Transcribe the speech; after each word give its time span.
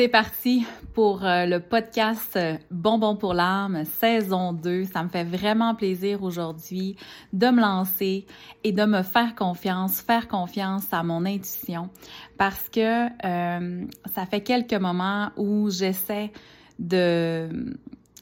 C'est 0.00 0.08
parti 0.08 0.64
pour 0.94 1.26
euh, 1.26 1.44
le 1.44 1.60
podcast 1.60 2.34
euh, 2.36 2.56
Bonbon 2.70 3.16
pour 3.16 3.34
l'âme, 3.34 3.84
saison 3.84 4.54
2. 4.54 4.84
Ça 4.84 5.02
me 5.02 5.10
fait 5.10 5.24
vraiment 5.24 5.74
plaisir 5.74 6.22
aujourd'hui 6.22 6.96
de 7.34 7.48
me 7.48 7.60
lancer 7.60 8.24
et 8.64 8.72
de 8.72 8.82
me 8.86 9.02
faire 9.02 9.34
confiance, 9.34 10.00
faire 10.00 10.26
confiance 10.26 10.86
à 10.90 11.02
mon 11.02 11.26
intuition 11.26 11.90
parce 12.38 12.70
que 12.70 13.08
euh, 13.26 13.84
ça 14.14 14.24
fait 14.24 14.40
quelques 14.40 14.72
moments 14.72 15.32
où 15.36 15.68
j'essaie 15.68 16.32
de 16.78 17.50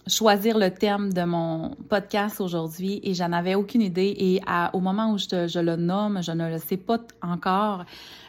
choisir 0.09 0.59
le 0.59 0.71
thème 0.71 1.13
de 1.13 1.23
mon 1.23 1.77
podcast 1.89 2.41
aujourd'hui 2.41 2.99
et 3.05 3.15
j'en 3.15 3.31
avais 3.31 3.55
aucune 3.55 3.83
idée 3.83 4.17
et 4.19 4.41
au 4.73 4.81
moment 4.81 5.13
où 5.13 5.19
je, 5.19 5.47
je, 5.47 5.61
le 5.61 5.77
nomme, 5.77 6.25
je 6.25 6.33
ne 6.33 6.51
le 6.51 6.59
sais 6.59 6.77
pas 6.77 6.99
encore. 7.23 7.85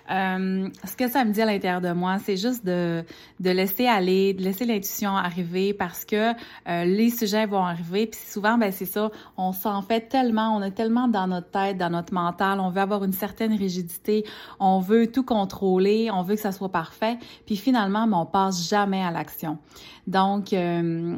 Euh, 0.09 0.69
ce 0.83 0.95
que 0.95 1.07
ça 1.07 1.23
me 1.23 1.31
dit 1.31 1.41
à 1.41 1.45
l'intérieur 1.45 1.81
de 1.81 1.91
moi, 1.91 2.17
c'est 2.23 2.37
juste 2.37 2.65
de, 2.65 3.03
de 3.39 3.49
laisser 3.49 3.87
aller, 3.87 4.33
de 4.33 4.41
laisser 4.41 4.65
l'intuition 4.65 5.15
arriver 5.15 5.73
parce 5.73 6.05
que 6.05 6.31
euh, 6.67 6.85
les 6.85 7.09
sujets 7.09 7.45
vont 7.45 7.63
arriver. 7.63 8.07
Puis 8.07 8.19
souvent, 8.19 8.57
ben 8.57 8.71
c'est 8.71 8.85
ça, 8.85 9.11
on 9.37 9.51
s'en 9.51 9.81
fait 9.81 10.01
tellement, 10.09 10.55
on 10.55 10.63
est 10.63 10.71
tellement 10.71 11.07
dans 11.07 11.27
notre 11.27 11.51
tête, 11.51 11.77
dans 11.77 11.89
notre 11.89 12.13
mental, 12.13 12.59
on 12.59 12.69
veut 12.69 12.81
avoir 12.81 13.03
une 13.03 13.13
certaine 13.13 13.53
rigidité, 13.53 14.25
on 14.59 14.79
veut 14.79 15.11
tout 15.11 15.23
contrôler, 15.23 16.09
on 16.11 16.23
veut 16.23 16.35
que 16.35 16.41
ça 16.41 16.51
soit 16.51 16.71
parfait. 16.71 17.17
Puis 17.45 17.55
finalement, 17.55 18.07
ben, 18.07 18.17
on 18.17 18.25
passe 18.25 18.67
jamais 18.67 19.03
à 19.03 19.11
l'action. 19.11 19.59
Donc, 20.07 20.53
euh, 20.53 21.17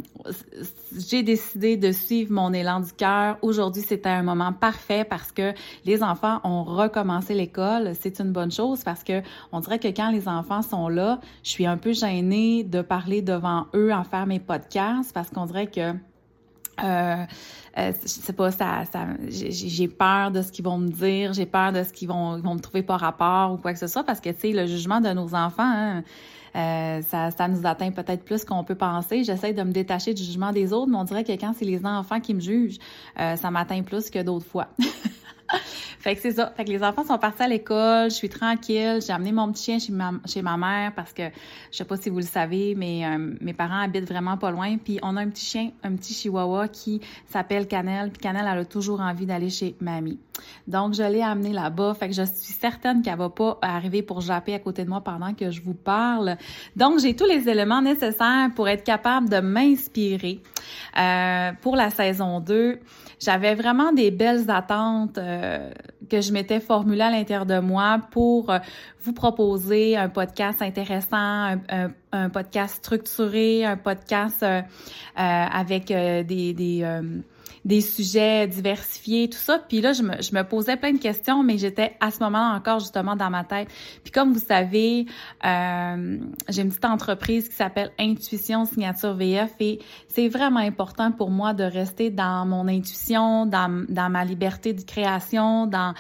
j'ai 0.97 1.23
décidé 1.23 1.77
de 1.77 1.93
suivre 1.93 2.33
mon 2.33 2.51
élan 2.51 2.81
du 2.81 2.91
cœur. 2.91 3.37
Aujourd'hui, 3.41 3.81
c'était 3.81 4.09
un 4.09 4.23
moment 4.23 4.51
parfait 4.51 5.05
parce 5.05 5.31
que 5.31 5.53
les 5.85 6.03
enfants 6.03 6.41
ont 6.43 6.65
recommencé 6.65 7.33
l'école. 7.33 7.93
C'est 7.97 8.19
une 8.19 8.33
bonne 8.33 8.51
chose 8.51 8.80
parce 8.83 9.03
que 9.03 9.21
on 9.51 9.59
dirait 9.59 9.79
que 9.79 9.87
quand 9.87 10.11
les 10.11 10.27
enfants 10.27 10.61
sont 10.61 10.87
là, 10.87 11.19
je 11.43 11.49
suis 11.49 11.65
un 11.65 11.77
peu 11.77 11.93
gênée 11.93 12.63
de 12.63 12.81
parler 12.81 13.21
devant 13.21 13.67
eux 13.75 13.93
en 13.93 14.03
faire 14.03 14.25
mes 14.25 14.39
podcasts 14.39 15.13
parce 15.13 15.29
qu'on 15.29 15.45
dirait 15.45 15.67
que 15.67 15.93
euh, 16.83 17.25
euh, 17.77 17.91
je 18.01 18.07
sais 18.07 18.33
pas, 18.33 18.51
ça, 18.51 18.83
ça 18.91 19.07
j'ai 19.29 19.87
peur 19.87 20.31
de 20.31 20.41
ce 20.41 20.51
qu'ils 20.51 20.65
vont 20.65 20.77
me 20.77 20.89
dire, 20.89 21.33
j'ai 21.33 21.45
peur 21.45 21.71
de 21.71 21.83
ce 21.83 21.93
qu'ils 21.93 22.07
vont, 22.07 22.37
me 22.37 22.59
trouver 22.59 22.83
par 22.83 22.99
rapport 22.99 23.53
ou 23.53 23.57
quoi 23.57 23.73
que 23.73 23.79
ce 23.79 23.87
soit, 23.87 24.03
parce 24.03 24.19
que, 24.19 24.29
tu 24.29 24.39
sais, 24.39 24.51
le 24.51 24.65
jugement 24.65 24.99
de 24.99 25.09
nos 25.09 25.35
enfants, 25.35 25.63
hein, 25.63 26.03
euh, 26.55 27.01
ça, 27.03 27.31
ça 27.31 27.47
nous 27.47 27.65
atteint 27.65 27.91
peut-être 27.91 28.25
plus 28.25 28.43
qu'on 28.43 28.63
peut 28.63 28.75
penser. 28.75 29.23
J'essaie 29.23 29.53
de 29.53 29.63
me 29.63 29.71
détacher 29.71 30.13
du 30.13 30.23
jugement 30.23 30.51
des 30.51 30.73
autres, 30.73 30.91
mais 30.91 30.97
on 30.97 31.05
dirait 31.05 31.23
que 31.23 31.31
quand 31.33 31.53
c'est 31.57 31.65
les 31.65 31.85
enfants 31.85 32.19
qui 32.19 32.33
me 32.33 32.41
jugent, 32.41 32.77
euh, 33.19 33.37
ça 33.37 33.51
m'atteint 33.51 33.83
plus 33.83 34.09
que 34.09 34.21
d'autres 34.21 34.45
fois. 34.45 34.67
fait 35.99 36.15
que 36.15 36.21
c'est 36.21 36.31
ça. 36.31 36.51
Fait 36.55 36.65
que 36.65 36.69
les 36.69 36.83
enfants 36.83 37.05
sont 37.05 37.17
partis 37.17 37.43
à 37.43 37.47
l'école, 37.47 38.09
je 38.09 38.15
suis 38.15 38.29
tranquille. 38.29 38.99
J'ai 39.05 39.13
amené 39.13 39.31
mon 39.31 39.51
petit 39.51 39.63
chien 39.63 39.79
chez 39.79 39.91
ma, 39.91 40.11
chez 40.25 40.41
ma 40.41 40.57
mère 40.57 40.93
parce 40.95 41.13
que 41.13 41.23
je 41.71 41.77
sais 41.77 41.85
pas 41.85 41.97
si 41.97 42.09
vous 42.09 42.17
le 42.17 42.23
savez, 42.23 42.75
mais 42.75 43.05
euh, 43.05 43.35
mes 43.41 43.53
parents 43.53 43.81
habitent 43.81 44.09
vraiment 44.09 44.37
pas 44.37 44.51
loin. 44.51 44.77
Puis 44.77 44.99
on 45.03 45.17
a 45.17 45.21
un 45.21 45.29
petit 45.29 45.45
chien, 45.45 45.71
un 45.83 45.95
petit 45.95 46.13
chihuahua 46.13 46.67
qui 46.67 47.01
s'appelle 47.27 47.67
Canel. 47.67 48.11
Puis 48.11 48.21
Canel, 48.21 48.45
elle 48.49 48.59
a 48.59 48.65
toujours 48.65 49.01
envie 49.01 49.25
d'aller 49.25 49.49
chez 49.49 49.75
mamie. 49.79 50.19
Donc 50.67 50.93
je 50.93 51.03
l'ai 51.03 51.21
amené 51.21 51.53
là-bas. 51.53 51.93
Fait 51.93 52.07
que 52.07 52.15
je 52.15 52.23
suis 52.23 52.53
certaine 52.53 53.01
qu'elle 53.01 53.17
va 53.17 53.29
pas 53.29 53.57
arriver 53.61 54.01
pour 54.01 54.21
japper 54.21 54.53
à 54.53 54.59
côté 54.59 54.83
de 54.83 54.89
moi 54.89 55.01
pendant 55.01 55.33
que 55.33 55.51
je 55.51 55.61
vous 55.61 55.73
parle. 55.73 56.37
Donc 56.75 56.99
j'ai 56.99 57.15
tous 57.15 57.25
les 57.25 57.49
éléments 57.49 57.81
nécessaires 57.81 58.49
pour 58.55 58.67
être 58.67 58.83
capable 58.83 59.29
de 59.29 59.39
m'inspirer 59.39 60.41
euh, 60.97 61.51
pour 61.61 61.75
la 61.75 61.89
saison 61.89 62.39
2. 62.39 62.79
J'avais 63.19 63.55
vraiment 63.55 63.91
des 63.91 64.11
belles 64.11 64.49
attentes. 64.49 65.17
Euh, 65.17 65.71
que 66.09 66.19
je 66.19 66.33
m'étais 66.33 66.59
formulée 66.59 67.03
à 67.03 67.09
l'intérieur 67.09 67.45
de 67.45 67.59
moi 67.59 68.01
pour 68.11 68.49
euh, 68.49 68.59
vous 69.01 69.13
proposer 69.13 69.95
un 69.95 70.09
podcast 70.09 70.61
intéressant, 70.61 71.55
un, 72.11 72.29
podcast 72.29 72.75
structuré, 72.83 73.63
un 73.63 73.77
podcast 73.77 74.43
euh, 74.43 74.61
avec 75.15 75.87
des, 75.87 76.53
des 76.53 77.01
des 77.65 77.81
sujets 77.81 78.47
diversifiés, 78.47 79.29
tout 79.29 79.37
ça. 79.37 79.59
Puis 79.59 79.81
là, 79.81 79.93
je 79.93 80.03
me, 80.03 80.21
je 80.21 80.35
me 80.35 80.43
posais 80.43 80.77
plein 80.77 80.93
de 80.93 80.99
questions, 80.99 81.43
mais 81.43 81.57
j'étais 81.57 81.95
à 81.99 82.11
ce 82.11 82.19
moment-là 82.19 82.55
encore 82.55 82.79
justement 82.79 83.15
dans 83.15 83.29
ma 83.29 83.43
tête. 83.43 83.67
Puis 84.03 84.11
comme 84.11 84.33
vous 84.33 84.39
savez, 84.39 85.05
euh, 85.45 86.17
j'ai 86.49 86.61
une 86.61 86.69
petite 86.69 86.85
entreprise 86.85 87.49
qui 87.49 87.55
s'appelle 87.55 87.91
Intuition 87.99 88.65
Signature 88.65 89.13
VF 89.13 89.51
et 89.59 89.79
c'est 90.07 90.27
vraiment 90.27 90.59
important 90.59 91.11
pour 91.11 91.29
moi 91.29 91.53
de 91.53 91.63
rester 91.63 92.09
dans 92.09 92.45
mon 92.45 92.67
intuition, 92.67 93.45
dans, 93.45 93.85
dans 93.89 94.09
ma 94.09 94.25
liberté 94.25 94.73
de 94.73 94.81
création, 94.81 95.67
dans 95.67 95.93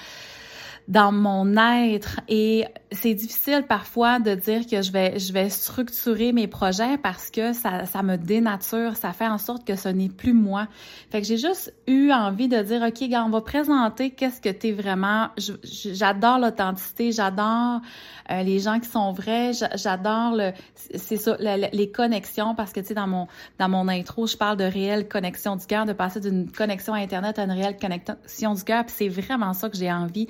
dans 0.87 1.11
mon 1.11 1.55
être 1.57 2.19
et 2.27 2.65
c'est 2.91 3.13
difficile 3.13 3.63
parfois 3.67 4.19
de 4.19 4.35
dire 4.35 4.67
que 4.67 4.81
je 4.81 4.91
vais 4.91 5.17
je 5.19 5.31
vais 5.31 5.49
structurer 5.49 6.33
mes 6.33 6.47
projets 6.47 6.97
parce 6.97 7.29
que 7.29 7.53
ça, 7.53 7.85
ça 7.85 8.03
me 8.03 8.17
dénature, 8.17 8.97
ça 8.97 9.13
fait 9.13 9.27
en 9.27 9.37
sorte 9.37 9.65
que 9.65 9.75
ce 9.75 9.87
n'est 9.87 10.09
plus 10.09 10.33
moi. 10.33 10.67
Fait 11.09 11.21
que 11.21 11.27
j'ai 11.27 11.37
juste 11.37 11.73
eu 11.87 12.11
envie 12.11 12.47
de 12.47 12.61
dire 12.61 12.81
OK, 12.81 13.07
gars, 13.07 13.23
on 13.25 13.29
va 13.29 13.41
présenter 13.41 14.11
qu'est-ce 14.11 14.41
que 14.41 14.49
tu 14.49 14.67
es 14.67 14.71
vraiment. 14.71 15.29
J'adore 15.63 16.39
l'authenticité, 16.39 17.11
j'adore 17.11 17.81
euh, 18.29 18.43
les 18.43 18.59
gens 18.59 18.79
qui 18.79 18.89
sont 18.89 19.13
vrais, 19.13 19.51
j'adore 19.75 20.35
le 20.35 20.51
c'est 20.95 21.17
ça 21.17 21.37
les 21.37 21.91
connexions 21.91 22.55
parce 22.55 22.73
que 22.73 22.81
tu 22.81 22.87
sais 22.87 22.93
dans 22.93 23.07
mon 23.07 23.27
dans 23.59 23.69
mon 23.69 23.87
intro, 23.87 24.27
je 24.27 24.35
parle 24.35 24.57
de 24.57 24.65
réelle 24.65 25.07
connexion 25.07 25.55
du 25.55 25.65
cœur, 25.65 25.85
de 25.85 25.93
passer 25.93 26.19
d'une 26.19 26.51
connexion 26.51 26.93
internet 26.93 27.39
à 27.39 27.43
une 27.43 27.51
réelle 27.51 27.77
connexion 27.77 28.53
du 28.53 28.63
cœur, 28.63 28.83
c'est 28.87 29.07
vraiment 29.07 29.53
ça 29.53 29.69
que 29.69 29.77
j'ai 29.77 29.91
envie 29.91 30.27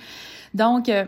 donc, 0.54 0.90
euh, 0.90 1.06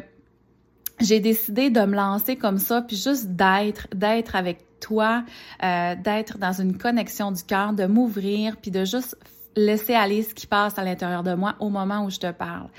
j'ai 0.99 1.19
décidé 1.19 1.69
de 1.69 1.81
me 1.81 1.95
lancer 1.95 2.35
comme 2.35 2.57
ça, 2.57 2.81
puis 2.81 2.95
juste 2.95 3.27
d'être, 3.29 3.87
d'être 3.93 4.35
avec 4.35 4.79
toi, 4.79 5.23
euh, 5.63 5.95
d'être 5.95 6.37
dans 6.37 6.53
une 6.53 6.77
connexion 6.77 7.31
du 7.31 7.43
cœur, 7.43 7.73
de 7.73 7.85
m'ouvrir, 7.85 8.57
puis 8.57 8.71
de 8.71 8.85
juste 8.85 9.17
laisser 9.55 9.93
aller 9.93 10.23
ce 10.23 10.33
qui 10.33 10.47
passe 10.47 10.77
à 10.79 10.83
l'intérieur 10.83 11.23
de 11.23 11.33
moi 11.33 11.55
au 11.59 11.69
moment 11.69 12.05
où 12.05 12.09
je 12.09 12.19
te 12.19 12.31
parle. 12.31 12.69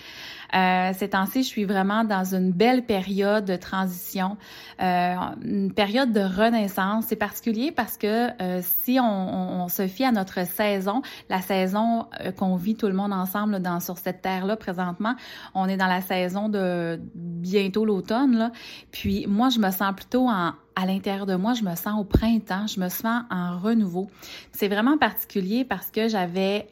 Euh, 0.54 0.92
ces 0.94 1.09
temps-ci, 1.10 1.42
je 1.42 1.48
suis 1.48 1.65
vraiment 1.65 2.04
dans 2.04 2.34
une 2.34 2.53
belle 2.53 2.84
période 2.84 3.44
de 3.44 3.56
transition, 3.56 4.37
euh, 4.81 5.15
une 5.42 5.72
période 5.72 6.12
de 6.12 6.20
renaissance. 6.20 7.06
C'est 7.09 7.16
particulier 7.16 7.72
parce 7.72 7.97
que 7.97 8.31
euh, 8.41 8.60
si 8.62 8.98
on, 9.00 9.66
se 9.69 9.87
fie 9.87 10.04
à 10.04 10.12
notre 10.12 10.47
saison, 10.47 11.03
la 11.31 11.41
saison 11.41 12.06
euh, 12.20 12.31
qu'on 12.31 12.56
vit 12.56 12.76
tout 12.76 12.87
le 12.87 12.92
monde 12.92 13.12
ensemble 13.12 13.60
dans 13.60 13.81
sur 13.81 13.98
cette 13.98 14.20
terre-là 14.22 14.56
présentement, 14.56 15.15
on 15.54 15.69
est 15.69 15.76
dans 15.76 15.87
la 15.87 16.03
saison 16.03 16.48
de 16.48 17.00
bientôt 17.15 17.84
l'automne. 17.84 18.53
Puis 18.92 19.26
moi, 19.26 19.48
je 19.48 19.59
me 19.59 19.71
sens 19.71 19.94
plutôt 19.94 20.28
en 20.28 20.53
à 20.76 20.86
l'intérieur 20.86 21.25
de 21.25 21.36
moi, 21.36 21.54
je 21.54 21.62
me 21.62 21.76
sens 21.76 22.00
au 22.00 22.03
printemps, 22.03 22.66
je 22.66 22.80
me 22.80 22.89
sens 22.89 23.22
en 23.30 23.60
renouveau. 23.60 24.10
C'est 24.51 24.66
vraiment 24.66 24.98
particulier 24.98 25.65
parce 25.65 25.92
que 25.92 26.09
j'avais 26.09 26.66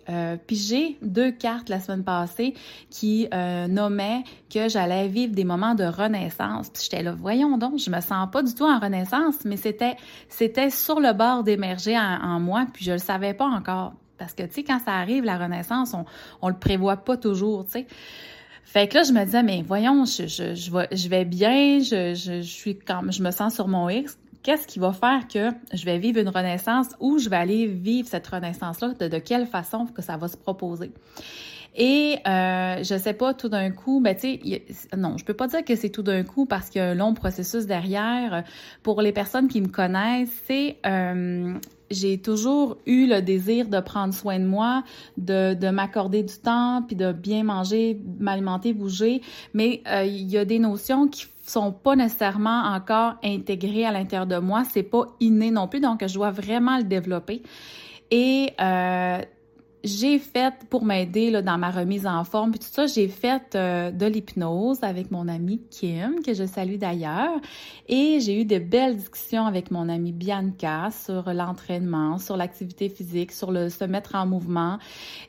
pigé 0.49 0.99
deux 1.03 1.31
cartes 1.31 1.69
la 1.69 1.79
semaine 1.79 2.03
passée 2.03 2.55
qui 2.91 3.29
euh, 3.33 3.69
nommaient 3.73 4.25
que 4.53 4.69
j'allais 4.69 5.09
vivre 5.09 5.35
des 5.35 5.45
moments 5.45 5.75
de 5.75 5.85
renaissance. 5.85 6.71
Puis 6.71 6.85
j'étais 6.85 7.03
là, 7.03 7.13
voyons 7.13 7.59
donc, 7.59 7.79
je 7.79 7.91
me 7.91 8.01
sens 8.01 8.29
pas 8.31 8.43
du 8.43 8.55
tout 8.55 8.65
en 8.65 8.79
renaissance, 8.79 9.45
mais 9.45 9.57
c'était 9.57 9.97
c'était 10.29 10.71
sur 10.71 11.01
le 11.01 11.13
bord 11.13 11.43
d'émerger 11.43 11.99
en, 11.99 12.41
moi, 12.41 12.67
puis 12.73 12.85
je 12.85 12.93
le 12.93 12.99
savais 12.99 13.35
pas 13.35 13.47
encore. 13.47 13.95
Parce 14.19 14.35
que, 14.35 14.45
tu 14.45 14.53
sais, 14.53 14.65
quand 14.65 14.79
ça 14.85 14.93
arrive, 14.93 15.25
la 15.25 15.37
renaissance, 15.37 15.95
on, 15.95 16.05
on 16.43 16.49
le 16.49 16.55
prévoit 16.55 16.99
pas 16.99 17.17
toujours, 17.17 17.65
tu 17.65 17.73
sais. 17.73 17.87
Fait 18.65 18.89
que 18.89 18.95
là, 18.95 19.03
je 19.03 19.13
me 19.13 19.25
disais, 19.25 19.43
mais 19.43 19.63
voyons, 19.67 20.05
je, 20.07 21.09
vais, 21.09 21.25
bien, 21.25 21.81
je, 21.81 22.15
je, 22.15 22.41
je 22.41 22.51
suis 22.51 22.79
comme, 22.79 23.13
je 23.13 23.23
me 23.23 23.31
sens 23.31 23.55
sur 23.55 23.69
mon 23.69 23.89
X. 23.89 24.17
Qu'est-ce 24.43 24.67
qui 24.67 24.79
va 24.79 24.93
faire 24.93 25.29
que 25.29 25.51
je 25.73 25.85
vais 25.85 25.99
vivre 25.99 26.19
une 26.19 26.29
renaissance 26.29 26.89
ou 26.99 27.19
je 27.19 27.29
vais 27.29 27.37
aller 27.37 27.67
vivre 27.67 28.09
cette 28.09 28.27
renaissance-là? 28.27 28.95
De, 28.99 29.09
de 29.09 29.19
quelle 29.19 29.47
façon 29.47 29.87
que 29.87 30.03
ça 30.03 30.17
va 30.17 30.27
se 30.27 30.37
proposer? 30.37 30.91
Et 31.75 32.19
euh, 32.27 32.83
je 32.83 32.99
sais 32.99 33.15
pas, 33.15 33.33
tout 33.33 33.49
d'un 33.49 33.71
coup, 33.71 34.01
ben 34.01 34.15
tu 34.15 34.39
sais, 34.39 34.63
non, 34.97 35.17
je 35.17 35.25
peux 35.25 35.35
pas 35.35 35.47
dire 35.47 35.65
que 35.65 35.75
c'est 35.75 35.89
tout 35.89 36.03
d'un 36.03 36.23
coup 36.23 36.45
parce 36.45 36.69
qu'il 36.69 36.81
y 36.81 36.85
a 36.85 36.89
un 36.89 36.95
long 36.95 37.15
processus 37.15 37.67
derrière. 37.67 38.45
Pour 38.83 39.01
les 39.01 39.13
personnes 39.13 39.49
qui 39.49 39.61
me 39.63 39.69
connaissent, 39.69 40.43
c'est 40.47 40.77
euh, 40.85 41.55
j'ai 41.91 42.19
toujours 42.19 42.77
eu 42.87 43.07
le 43.07 43.23
désir 43.23 43.69
de 43.69 43.81
prendre 43.81 44.13
soin 44.13 44.39
de 44.39 44.45
moi, 44.45 44.83
de, 45.17 45.55
de 45.55 45.69
m'accorder 45.71 46.23
du 46.23 46.37
temps, 46.37 46.83
puis 46.87 46.97
de 46.97 47.13
bien 47.13 47.45
manger, 47.45 47.99
m'alimenter, 48.19 48.75
bouger. 48.75 49.23
Mais 49.55 49.83
euh, 49.87 50.05
il 50.05 50.31
y 50.31 50.37
a 50.37 50.45
des 50.45 50.59
notions 50.59 51.09
qui 51.09 51.27
sont 51.47 51.73
pas 51.73 51.97
nécessairement 51.97 52.65
encore 52.65 53.15
intégrées 53.25 53.87
à 53.87 53.93
l'intérieur 53.93 54.27
de 54.27 54.37
moi. 54.37 54.65
C'est 54.71 54.83
pas 54.83 55.07
inné 55.21 55.51
non 55.51 55.69
plus, 55.69 55.81
donc 55.81 56.07
je 56.07 56.15
dois 56.15 56.31
vraiment 56.31 56.77
le 56.77 56.85
développer. 56.85 57.43
Et 58.11 58.53
euh, 58.61 59.19
j'ai 59.85 60.19
fait, 60.19 60.55
pour 60.71 60.85
m'aider 60.85 61.43
dans 61.43 61.59
ma 61.59 61.71
remise 61.71 62.07
en 62.07 62.25
forme, 62.25 62.53
puis 62.53 62.61
tout 62.61 62.71
ça, 62.71 62.87
j'ai 62.87 63.09
fait 63.09 63.55
euh, 63.55 63.91
de 63.91 64.07
l'hypnose 64.07 64.79
avec 64.83 65.11
mon 65.11 65.29
amie 65.29 65.61
Kim, 65.71 66.23
que 66.25 66.35
je 66.35 66.45
salue 66.45 66.77
d'ailleurs, 66.77 67.41
et 67.89 68.21
j'ai 68.21 68.41
eu 68.41 68.45
de 68.45 68.59
belles 68.59 68.97
discussions 68.97 69.45
avec 69.45 69.71
mon 69.71 69.89
amie 69.89 70.13
Bianca 70.13 70.91
sur 70.91 71.33
l'entraînement, 71.33 72.19
sur 72.19 72.37
l'activité 72.37 72.89
physique, 72.89 73.33
sur 73.33 73.51
le 73.51 73.69
se 73.69 73.85
mettre 73.85 74.15
en 74.15 74.27
mouvement, 74.27 74.79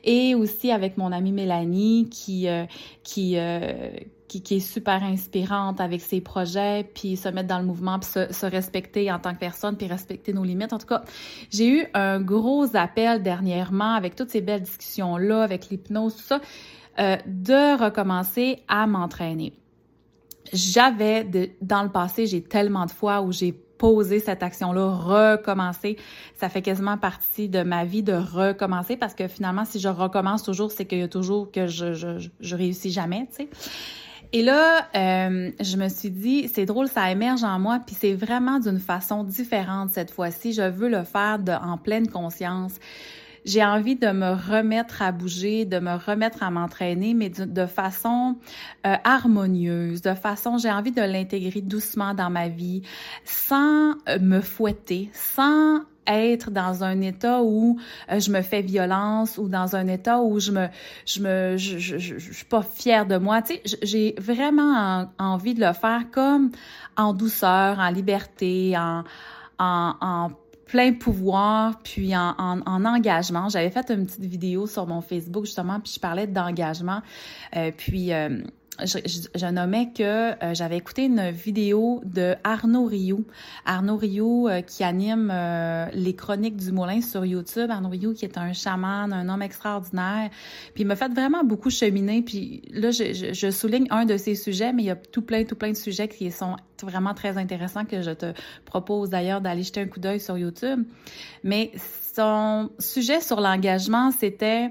et 0.04 0.34
aussi 0.34 0.70
avec 0.70 0.96
mon 0.98 1.10
amie 1.10 1.32
Mélanie 1.32 2.08
qui 2.10 2.48
euh, 2.48 2.64
qui 3.02 3.36
euh, 3.36 3.90
qui, 4.28 4.56
est 4.56 4.60
super 4.60 5.02
inspirante 5.02 5.80
avec 5.80 6.00
ses 6.00 6.20
projets, 6.20 6.88
puis 6.94 7.16
se 7.16 7.28
mettre 7.28 7.48
dans 7.48 7.58
le 7.58 7.64
mouvement, 7.64 7.98
puis 7.98 8.10
se, 8.10 8.46
respecter 8.46 9.10
en 9.12 9.18
tant 9.18 9.34
que 9.34 9.38
personne, 9.38 9.76
puis 9.76 9.86
respecter 9.86 10.32
nos 10.32 10.44
limites. 10.44 10.72
En 10.72 10.78
tout 10.78 10.86
cas, 10.86 11.02
j'ai 11.50 11.68
eu 11.68 11.86
un 11.94 12.20
gros 12.20 12.74
appel 12.74 13.22
dernièrement 13.22 13.94
avec 13.94 14.16
toutes 14.16 14.30
ces 14.30 14.40
belles 14.40 14.62
discussions-là, 14.62 15.42
avec 15.42 15.68
l'hypnose, 15.68 16.16
tout 16.16 16.22
ça, 16.22 16.40
euh, 16.98 17.16
de 17.26 17.82
recommencer 17.82 18.62
à 18.68 18.86
m'entraîner. 18.86 19.52
J'avais, 20.52 21.26
dans 21.62 21.82
le 21.82 21.90
passé, 21.90 22.26
j'ai 22.26 22.42
tellement 22.42 22.86
de 22.86 22.90
fois 22.90 23.22
où 23.22 23.32
j'ai 23.32 23.52
posé 23.52 24.20
cette 24.20 24.42
action-là, 24.42 24.94
recommencer. 24.94 25.96
Ça 26.36 26.48
fait 26.48 26.62
quasiment 26.62 26.96
partie 26.96 27.48
de 27.48 27.62
ma 27.62 27.84
vie 27.84 28.02
de 28.02 28.12
recommencer 28.12 28.96
parce 28.96 29.14
que 29.14 29.26
finalement, 29.26 29.64
si 29.64 29.80
je 29.80 29.88
recommence 29.88 30.42
toujours, 30.42 30.70
c'est 30.70 30.84
qu'il 30.84 30.98
y 30.98 31.02
a 31.02 31.08
toujours 31.08 31.50
que 31.50 31.66
je, 31.66 31.92
je, 31.92 32.28
je 32.40 32.56
réussis 32.56 32.90
jamais, 32.90 33.26
tu 33.30 33.44
sais. 33.44 33.48
Et 34.34 34.42
là, 34.42 34.88
euh, 34.96 35.52
je 35.60 35.76
me 35.76 35.88
suis 35.88 36.10
dit, 36.10 36.50
c'est 36.52 36.66
drôle, 36.66 36.88
ça 36.88 37.08
émerge 37.08 37.44
en 37.44 37.60
moi, 37.60 37.78
puis 37.86 37.94
c'est 37.96 38.14
vraiment 38.14 38.58
d'une 38.58 38.80
façon 38.80 39.22
différente 39.22 39.90
cette 39.90 40.10
fois-ci. 40.10 40.52
Je 40.52 40.68
veux 40.68 40.88
le 40.88 41.04
faire 41.04 41.38
de, 41.38 41.52
en 41.52 41.78
pleine 41.78 42.08
conscience. 42.08 42.72
J'ai 43.44 43.62
envie 43.62 43.96
de 43.96 44.08
me 44.08 44.32
remettre 44.32 45.02
à 45.02 45.12
bouger, 45.12 45.66
de 45.66 45.78
me 45.78 45.96
remettre 45.96 46.42
à 46.42 46.50
m'entraîner, 46.50 47.12
mais 47.12 47.28
de, 47.28 47.66
façon 47.66 48.36
euh, 48.86 48.94
harmonieuse, 49.04 50.00
de 50.00 50.14
façon, 50.14 50.56
j'ai 50.56 50.70
envie 50.70 50.92
de 50.92 51.02
l'intégrer 51.02 51.60
doucement 51.60 52.14
dans 52.14 52.30
ma 52.30 52.48
vie, 52.48 52.82
sans 53.24 53.92
euh, 54.08 54.18
me 54.20 54.40
fouetter, 54.40 55.10
sans 55.12 55.80
être 56.06 56.50
dans 56.50 56.84
un 56.84 57.00
état 57.00 57.42
où 57.42 57.78
euh, 58.10 58.20
je 58.20 58.30
me 58.30 58.42
fais 58.42 58.62
violence 58.62 59.38
ou 59.38 59.48
dans 59.48 59.76
un 59.76 59.88
état 59.88 60.20
où 60.20 60.38
je 60.38 60.52
me 60.52 60.68
je 61.06 61.20
me 61.20 61.56
je, 61.56 61.78
je, 61.78 61.98
je, 61.98 62.32
suis 62.32 62.44
pas 62.44 62.62
fière 62.62 63.06
de 63.06 63.16
moi. 63.16 63.40
Tu 63.40 63.54
sais 63.54 63.78
j'ai 63.82 64.14
vraiment 64.18 65.06
envie 65.18 65.54
de 65.54 65.60
le 65.60 65.72
faire 65.72 66.02
comme 66.12 66.50
en 66.96 67.14
douceur 67.14 67.78
en 67.78 67.88
liberté 67.88 68.74
en 68.76 69.04
en, 69.58 69.94
en 70.00 70.30
plein 70.66 70.92
pouvoir, 70.92 71.78
puis 71.82 72.16
en, 72.16 72.34
en, 72.38 72.60
en 72.66 72.84
engagement. 72.84 73.48
J'avais 73.48 73.70
fait 73.70 73.90
une 73.90 74.06
petite 74.06 74.24
vidéo 74.24 74.66
sur 74.66 74.86
mon 74.86 75.00
Facebook 75.00 75.44
justement, 75.44 75.80
puis 75.80 75.92
je 75.94 76.00
parlais 76.00 76.26
d'engagement. 76.26 77.00
Euh, 77.56 77.70
puis 77.76 78.12
euh, 78.12 78.42
je, 78.82 78.98
je, 79.34 79.46
nommais 79.46 79.90
que 79.92 80.02
euh, 80.02 80.54
j'avais 80.54 80.76
écouté 80.76 81.04
une 81.04 81.30
vidéo 81.30 82.00
de 82.04 82.34
Arnaud 82.42 82.86
Rioux. 82.86 83.24
Arnaud 83.64 83.96
Rioux 83.96 84.48
euh, 84.48 84.62
qui 84.62 84.82
anime 84.82 85.30
euh, 85.32 85.86
les 85.92 86.14
chroniques 86.14 86.56
du 86.56 86.72
Moulin 86.72 87.00
sur 87.00 87.24
YouTube. 87.24 87.70
Arnaud 87.70 87.90
Rioux 87.90 88.14
qui 88.14 88.24
est 88.24 88.36
un 88.36 88.52
chaman, 88.52 89.12
un 89.12 89.28
homme 89.28 89.42
extraordinaire. 89.42 90.30
Puis 90.74 90.82
il 90.82 90.86
m'a 90.86 90.96
fait 90.96 91.12
vraiment 91.12 91.44
beaucoup 91.44 91.70
cheminer. 91.70 92.22
Puis 92.22 92.62
là, 92.70 92.90
je, 92.90 93.32
je, 93.32 93.50
souligne 93.50 93.86
un 93.90 94.04
de 94.06 94.16
ces 94.16 94.34
sujets, 94.34 94.72
mais 94.72 94.82
il 94.82 94.86
y 94.86 94.90
a 94.90 94.96
tout 94.96 95.22
plein, 95.22 95.44
tout 95.44 95.56
plein 95.56 95.70
de 95.70 95.76
sujets 95.76 96.08
qui 96.08 96.30
sont 96.32 96.56
vraiment 96.82 97.14
très 97.14 97.38
intéressants 97.38 97.84
que 97.84 98.02
je 98.02 98.10
te 98.10 98.32
propose 98.64 99.10
d'ailleurs 99.10 99.40
d'aller 99.40 99.62
jeter 99.62 99.82
un 99.82 99.86
coup 99.86 100.00
d'œil 100.00 100.20
sur 100.20 100.36
YouTube. 100.36 100.84
Mais 101.44 101.70
son 102.14 102.70
sujet 102.78 103.20
sur 103.20 103.40
l'engagement, 103.40 104.10
c'était 104.10 104.70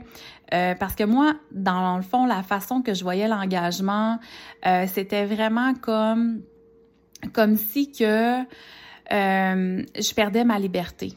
euh, 0.53 0.75
parce 0.75 0.95
que 0.95 1.03
moi, 1.03 1.35
dans 1.51 1.97
le 1.97 2.03
fond, 2.03 2.25
la 2.25 2.43
façon 2.43 2.81
que 2.81 2.93
je 2.93 3.03
voyais 3.03 3.27
l'engagement, 3.27 4.19
euh, 4.65 4.85
c'était 4.87 5.25
vraiment 5.25 5.73
comme 5.73 6.41
comme 7.33 7.55
si 7.55 7.91
que 7.91 8.41
euh, 8.41 8.43
je 9.09 10.13
perdais 10.13 10.43
ma 10.43 10.59
liberté. 10.59 11.13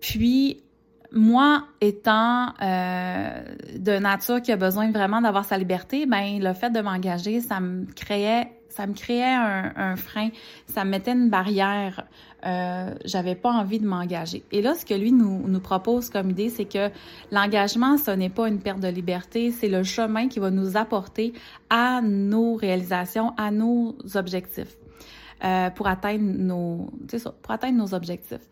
Puis 0.00 0.62
moi, 1.10 1.64
étant 1.80 2.52
de 2.60 3.98
nature 3.98 4.40
qui 4.40 4.50
a 4.52 4.56
besoin 4.56 4.90
vraiment 4.90 5.20
d'avoir 5.20 5.44
sa 5.44 5.58
liberté, 5.58 6.06
ben 6.06 6.38
le 6.42 6.54
fait 6.54 6.70
de 6.70 6.80
m'engager, 6.80 7.40
ça 7.40 7.60
me 7.60 7.84
créait 7.92 8.50
ça 8.72 8.86
me 8.86 8.94
créait 8.94 9.22
un, 9.22 9.72
un, 9.76 9.96
frein, 9.96 10.30
ça 10.66 10.84
me 10.84 10.90
mettait 10.90 11.12
une 11.12 11.28
barrière. 11.28 12.04
Euh, 12.44 12.94
j'avais 13.04 13.36
pas 13.36 13.52
envie 13.52 13.78
de 13.78 13.86
m'engager. 13.86 14.42
Et 14.50 14.62
là, 14.62 14.74
ce 14.74 14.84
que 14.84 14.94
lui 14.94 15.12
nous, 15.12 15.46
nous 15.46 15.60
propose 15.60 16.10
comme 16.10 16.30
idée, 16.30 16.48
c'est 16.48 16.64
que 16.64 16.90
l'engagement, 17.30 17.98
ce 17.98 18.10
n'est 18.10 18.30
pas 18.30 18.48
une 18.48 18.58
perte 18.58 18.80
de 18.80 18.88
liberté, 18.88 19.52
c'est 19.52 19.68
le 19.68 19.84
chemin 19.84 20.28
qui 20.28 20.40
va 20.40 20.50
nous 20.50 20.76
apporter 20.76 21.34
à 21.70 22.00
nos 22.02 22.54
réalisations, 22.54 23.32
à 23.36 23.50
nos 23.52 23.94
objectifs. 24.14 24.76
Euh, 25.44 25.70
pour 25.70 25.88
atteindre 25.88 26.22
nos, 26.22 26.88
pour 27.42 27.50
atteindre 27.50 27.76
nos 27.76 27.94
objectifs. 27.94 28.48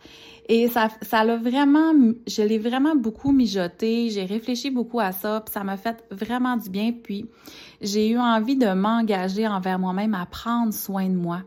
Et 0.48 0.66
ça, 0.66 0.88
ça 1.02 1.22
l'a 1.22 1.36
vraiment, 1.36 1.92
je 2.26 2.42
l'ai 2.42 2.58
vraiment 2.58 2.96
beaucoup 2.96 3.30
mijoté, 3.30 4.10
j'ai 4.10 4.24
réfléchi 4.24 4.72
beaucoup 4.72 4.98
à 4.98 5.12
ça, 5.12 5.40
puis 5.40 5.52
ça 5.52 5.62
m'a 5.62 5.76
fait 5.76 6.04
vraiment 6.10 6.56
du 6.56 6.68
bien, 6.68 6.90
puis 6.90 7.26
j'ai 7.80 8.08
eu 8.08 8.18
envie 8.18 8.56
de 8.56 8.72
m'engager 8.72 9.46
envers 9.46 9.78
moi-même 9.78 10.14
à 10.14 10.26
prendre 10.26 10.74
soin 10.74 11.08
de 11.08 11.14
moi. 11.14 11.42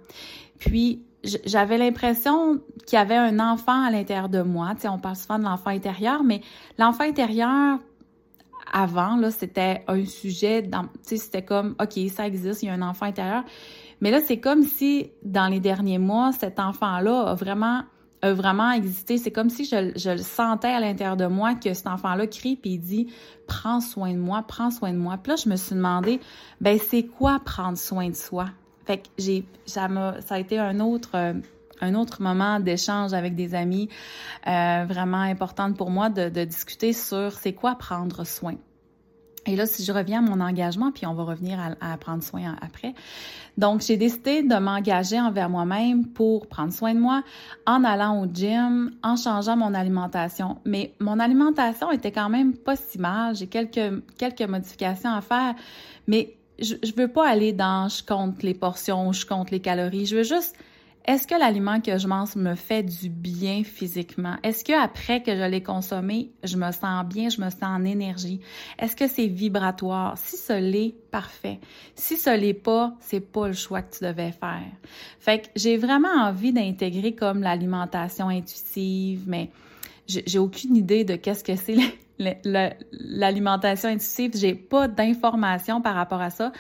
Puis 0.60 1.04
j'avais 1.46 1.78
l'impression 1.78 2.62
qu'il 2.86 2.98
y 2.98 3.02
avait 3.02 3.18
un 3.18 3.42
enfant 3.42 3.84
à 3.84 3.92
l'intérieur 3.92 4.30
de 4.30 4.44
moi. 4.44 4.76
Tu 4.76 4.84
sais, 4.84 4.88
on 4.88 4.98
parle 5.00 5.18
souvent 5.18 5.40
de 5.40 5.44
l'enfant 5.44 5.72
intérieur, 5.72 6.24
mais 6.24 6.40
l'enfant 6.78 7.04
intérieur, 7.04 7.80
avant, 8.72 9.18
là, 9.18 9.30
c'était 9.30 9.84
un 9.90 10.06
sujet, 10.06 10.62
dans, 10.62 10.84
tu 10.84 10.90
sais, 11.02 11.18
c'était 11.18 11.44
comme, 11.44 11.76
OK, 11.82 12.00
ça 12.10 12.28
existe, 12.28 12.64
il 12.64 12.68
y 12.68 12.70
a 12.70 12.74
un 12.74 12.82
enfant 12.82 13.08
intérieur. 13.08 13.44
Mais 14.04 14.12
là, 14.12 14.20
c'est 14.20 14.42
comme 14.42 14.64
si, 14.64 15.12
dans 15.24 15.48
les 15.48 15.62
derniers 15.62 15.98
mois, 15.98 16.34
cet 16.34 16.60
enfant-là 16.60 17.22
a 17.22 17.36
vraiment 17.36 17.84
a 18.22 18.34
vraiment 18.34 18.72
existé. 18.72 19.18
C'est 19.18 19.32
comme 19.32 19.50
si 19.50 19.64
je, 19.64 20.10
le 20.12 20.18
sentais 20.18 20.68
à 20.68 20.82
l'intérieur 20.82 21.16
de 21.16 21.26
moi 21.26 21.56
que 21.56 21.74
cet 21.74 21.88
enfant-là 21.88 22.28
crie 22.28 22.58
puis 22.58 22.78
dit 22.78 23.08
prends 23.48 23.80
soin 23.80 24.12
de 24.12 24.18
moi, 24.18 24.44
prends 24.46 24.72
soin 24.72 24.92
de 24.92 24.98
moi. 24.98 25.18
Puis 25.24 25.32
là, 25.32 25.36
je 25.42 25.50
me 25.50 25.56
suis 25.56 25.76
demandé 25.76 26.20
ben 26.60 26.78
c'est 26.80 27.04
quoi 27.04 27.40
prendre 27.46 27.78
soin 27.78 28.10
de 28.10 28.16
soi 28.16 28.48
Fait 28.86 28.98
que 28.98 29.08
j'ai 29.18 29.46
ça 29.66 29.88
a 30.30 30.40
été 30.40 30.60
un 30.60 30.82
autre 30.82 31.12
euh, 31.16 31.34
un 31.80 31.96
autre 31.96 32.22
moment 32.22 32.60
d'échange 32.60 33.14
avec 33.14 33.36
des 33.36 33.56
amis 33.56 33.88
euh, 34.48 34.86
vraiment 34.86 35.22
importante 35.22 35.78
pour 35.78 35.90
moi 35.90 36.10
de 36.10 36.44
discuter 36.44 36.92
sur 36.92 37.32
c'est 37.32 37.54
quoi 37.54 37.76
prendre 37.76 38.26
soin. 38.26 38.56
Et 39.46 39.56
là, 39.56 39.66
si 39.66 39.84
je 39.84 39.92
reviens 39.92 40.20
à 40.20 40.30
mon 40.30 40.40
engagement, 40.40 40.92
puis 40.92 41.06
on 41.06 41.14
va 41.14 41.24
revenir 41.24 41.60
à, 41.82 41.98
prendre 41.98 42.24
soin 42.24 42.56
après. 42.62 42.94
Donc, 43.58 43.82
j'ai 43.82 43.98
décidé 43.98 44.42
de 44.42 44.56
m'engager 44.56 45.20
envers 45.20 45.50
moi-même 45.50 46.08
pour 46.08 46.48
prendre 46.48 46.72
soin 46.72 46.94
de 46.94 47.00
moi 47.00 47.24
en 47.66 47.84
allant 47.84 48.22
au 48.22 48.28
gym, 48.32 48.92
en 49.04 49.16
changeant 49.16 49.58
mon 49.58 49.74
alimentation. 49.74 50.58
Mais 50.66 50.94
mon 51.00 51.20
alimentation 51.20 51.92
était 51.92 52.12
quand 52.12 52.30
même 52.30 52.56
pas 52.56 52.76
si 52.76 53.00
mal. 53.00 53.36
J'ai 53.36 53.48
quelques, 53.48 54.02
quelques 54.18 54.42
modifications 54.42 55.12
à 55.12 55.22
faire, 55.22 55.56
mais 56.08 56.36
je, 56.60 56.76
je 56.82 56.94
veux 56.96 57.10
pas 57.10 57.28
aller 57.28 57.52
dans 57.52 57.90
je 57.90 58.04
compte 58.04 58.44
les 58.44 58.54
portions, 58.54 59.12
je 59.12 59.26
compte 59.26 59.52
les 59.52 59.60
calories. 59.60 60.06
Je 60.06 60.18
veux 60.18 60.24
juste 60.24 60.56
est-ce 61.06 61.28
que 61.28 61.36
l'aliment 61.36 61.82
que 61.82 61.98
je 61.98 62.08
mange 62.08 62.36
me 62.38 62.56
fait 62.56 62.82
du 62.82 63.10
bien 63.10 63.64
physiquement? 63.66 64.38
Est-ce 64.42 64.64
que 64.64 64.72
après 64.72 65.22
que 65.22 65.36
je 65.36 65.44
l'ai 65.44 65.62
consommé, 65.62 66.32
je 66.44 66.56
me 66.56 66.72
sens 66.72 67.06
bien, 67.06 67.28
je 67.28 67.42
me 67.42 67.50
sens 67.50 67.64
en 67.64 67.84
énergie? 67.84 68.40
Est-ce 68.80 68.96
que 68.96 69.10
c'est 69.10 69.28
vibratoire? 69.28 70.18
Si 70.18 70.38
ce 70.38 70.54
l'est, 70.54 70.96
parfait. 71.12 71.60
Si 71.96 72.16
ce 72.16 72.30
l'est 72.30 72.54
pas, 72.54 72.94
c'est 73.02 73.20
pas 73.20 73.48
le 73.48 73.54
choix 73.54 73.82
que 73.82 73.98
tu 73.98 74.06
devais 74.06 74.32
faire. 74.32 74.64
Fait 75.20 75.40
que 75.40 75.48
j'ai 75.58 75.76
vraiment 75.76 76.14
envie 76.22 76.54
d'intégrer 76.54 77.14
comme 77.14 77.42
l'alimentation 77.42 78.30
intuitive, 78.30 79.24
mais 79.28 79.50
j'ai 80.08 80.40
aucune 80.40 80.78
idée 80.78 81.04
de 81.04 81.18
qu'est-ce 81.18 81.44
que 81.44 81.58
c'est 81.58 81.76
l'alimentation 82.94 83.90
intuitive. 83.90 84.32
J'ai 84.36 84.56
pas 84.56 84.88
d'informations 84.88 85.82
par 85.82 85.96
rapport 85.96 86.22
à 86.22 86.30
ça. 86.30 86.54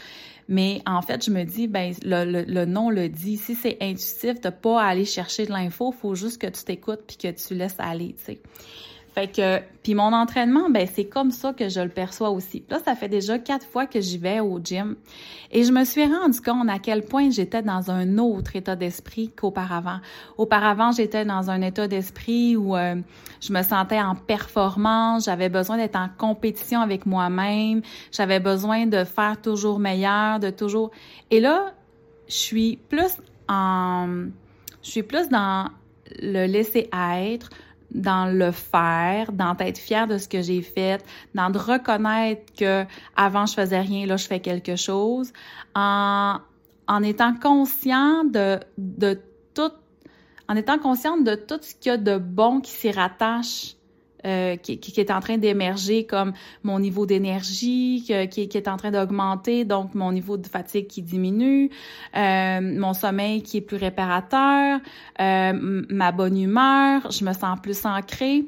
Mais 0.47 0.81
en 0.85 1.01
fait, 1.01 1.23
je 1.25 1.31
me 1.31 1.43
dis, 1.43 1.67
ben 1.67 1.93
le, 2.03 2.43
le, 2.43 2.65
nom 2.65 2.89
le 2.89 3.09
dit. 3.09 3.37
Si 3.37 3.55
c'est 3.55 3.77
intuitif, 3.81 4.41
t'as 4.41 4.51
pas 4.51 4.81
aller 4.83 5.05
chercher 5.05 5.45
de 5.45 5.51
l'info, 5.51 5.91
faut 5.91 6.15
juste 6.15 6.41
que 6.41 6.47
tu 6.47 6.63
t'écoutes 6.63 7.01
puis 7.07 7.17
que 7.17 7.31
tu 7.31 7.55
laisses 7.55 7.79
aller, 7.79 8.15
tu 8.17 8.25
sais. 8.25 8.41
Fait 9.13 9.27
que, 9.27 9.59
puis 9.83 9.93
mon 9.93 10.11
entraînement, 10.11 10.71
ben 10.71 10.87
c'est 10.91 11.05
comme 11.05 11.29
ça 11.29 11.53
que 11.53 11.69
je 11.69 11.79
le 11.79 11.89
perçois 11.89 12.31
aussi. 12.31 12.63
Là, 12.69 12.79
ça 12.83 12.95
fait 12.95 13.09
déjà 13.09 13.37
quatre 13.37 13.65
fois 13.65 13.85
que 13.85 14.01
j'y 14.01 14.17
vais 14.17 14.39
au 14.39 14.59
gym 14.59 14.95
et 15.51 15.63
je 15.63 15.71
me 15.71 15.83
suis 15.83 16.03
rendu 16.03 16.41
compte 16.41 16.67
à 16.67 16.79
quel 16.79 17.03
point 17.03 17.29
j'étais 17.29 17.61
dans 17.61 17.91
un 17.91 18.17
autre 18.17 18.55
état 18.55 18.75
d'esprit 18.75 19.29
qu'auparavant. 19.29 19.99
Auparavant, 20.37 20.91
j'étais 20.91 21.25
dans 21.25 21.51
un 21.51 21.61
état 21.61 21.87
d'esprit 21.87 22.57
où 22.57 22.75
euh, 22.75 22.95
je 23.39 23.53
me 23.53 23.61
sentais 23.61 24.01
en 24.01 24.15
performance, 24.15 25.25
j'avais 25.25 25.49
besoin 25.49 25.77
d'être 25.77 25.95
en 25.95 26.09
compétition 26.17 26.81
avec 26.81 27.05
moi-même, 27.05 27.83
j'avais 28.11 28.39
besoin 28.39 28.87
de 28.87 29.03
faire 29.03 29.39
toujours 29.39 29.77
meilleur, 29.77 30.39
de 30.39 30.49
toujours. 30.49 30.89
Et 31.29 31.39
là, 31.39 31.73
je 32.27 32.33
suis 32.33 32.79
plus 32.89 33.17
en, 33.47 34.07
je 34.81 34.89
suis 34.89 35.03
plus 35.03 35.29
dans 35.29 35.69
le 36.19 36.47
laisser 36.47 36.89
être, 36.91 37.49
dans 37.93 38.25
le 38.25 38.51
faire, 38.51 39.31
dans 39.31 39.55
être 39.59 39.77
fière 39.77 40.07
de 40.07 40.17
ce 40.17 40.27
que 40.27 40.41
j'ai 40.41 40.61
fait, 40.61 41.03
dans 41.35 41.49
de 41.49 41.57
reconnaître 41.57 42.53
que 42.57 42.85
avant 43.15 43.45
je 43.45 43.53
faisais 43.53 43.79
rien, 43.79 44.05
là 44.05 44.17
je 44.17 44.27
fais 44.27 44.39
quelque 44.39 44.75
chose, 44.75 45.31
en, 45.75 46.37
en 46.87 47.03
étant 47.03 47.35
conscient 47.35 48.23
de, 48.25 48.59
de 48.77 49.19
tout, 49.53 49.71
en 50.49 50.55
étant 50.55 50.79
consciente 50.79 51.23
de 51.23 51.35
tout 51.35 51.59
ce 51.61 51.75
qu'il 51.75 51.91
y 51.91 51.95
a 51.95 51.97
de 51.97 52.17
bon 52.17 52.61
qui 52.61 52.71
s'y 52.71 52.91
rattache 52.91 53.75
euh, 54.25 54.55
qui, 54.55 54.79
qui, 54.79 54.99
est 54.99 55.11
en 55.11 55.19
train 55.19 55.37
d'émerger 55.37 56.05
comme 56.05 56.33
mon 56.63 56.79
niveau 56.79 57.05
d'énergie 57.05 58.03
qui, 58.05 58.47
qui, 58.47 58.57
est 58.57 58.67
en 58.67 58.77
train 58.77 58.91
d'augmenter, 58.91 59.65
donc 59.65 59.95
mon 59.95 60.11
niveau 60.11 60.37
de 60.37 60.47
fatigue 60.47 60.87
qui 60.87 61.01
diminue, 61.01 61.69
euh, 62.15 62.61
mon 62.61 62.93
sommeil 62.93 63.41
qui 63.43 63.57
est 63.57 63.61
plus 63.61 63.77
réparateur, 63.77 64.79
euh, 65.19 65.83
ma 65.89 66.11
bonne 66.11 66.39
humeur, 66.39 67.11
je 67.11 67.25
me 67.25 67.33
sens 67.33 67.59
plus 67.61 67.85
ancrée. 67.85 68.45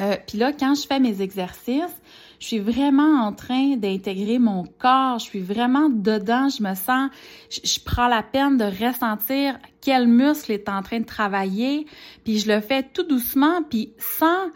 Euh, 0.00 0.16
Puis 0.26 0.38
là, 0.38 0.52
quand 0.52 0.74
je 0.74 0.86
fais 0.86 1.00
mes 1.00 1.20
exercices, 1.22 2.02
je 2.38 2.46
suis 2.46 2.60
vraiment 2.60 3.26
en 3.26 3.32
train 3.32 3.76
d'intégrer 3.76 4.38
mon 4.38 4.64
corps, 4.78 5.18
je 5.18 5.24
suis 5.24 5.40
vraiment 5.40 5.88
dedans, 5.88 6.48
je 6.48 6.62
me 6.62 6.74
sens, 6.74 7.10
je, 7.50 7.60
je, 7.64 7.80
prends 7.84 8.06
la 8.06 8.22
peine 8.22 8.56
de 8.58 8.64
ressentir 8.64 9.58
quel 9.80 10.06
muscle 10.06 10.52
est 10.52 10.68
en 10.68 10.82
train 10.82 11.00
de 11.00 11.04
travailler, 11.04 11.86
puis 12.24 12.38
je 12.38 12.52
le 12.52 12.60
fais 12.60 12.84
tout 12.84 13.02
doucement, 13.02 13.62
puis 13.68 13.92
sans 13.98 14.50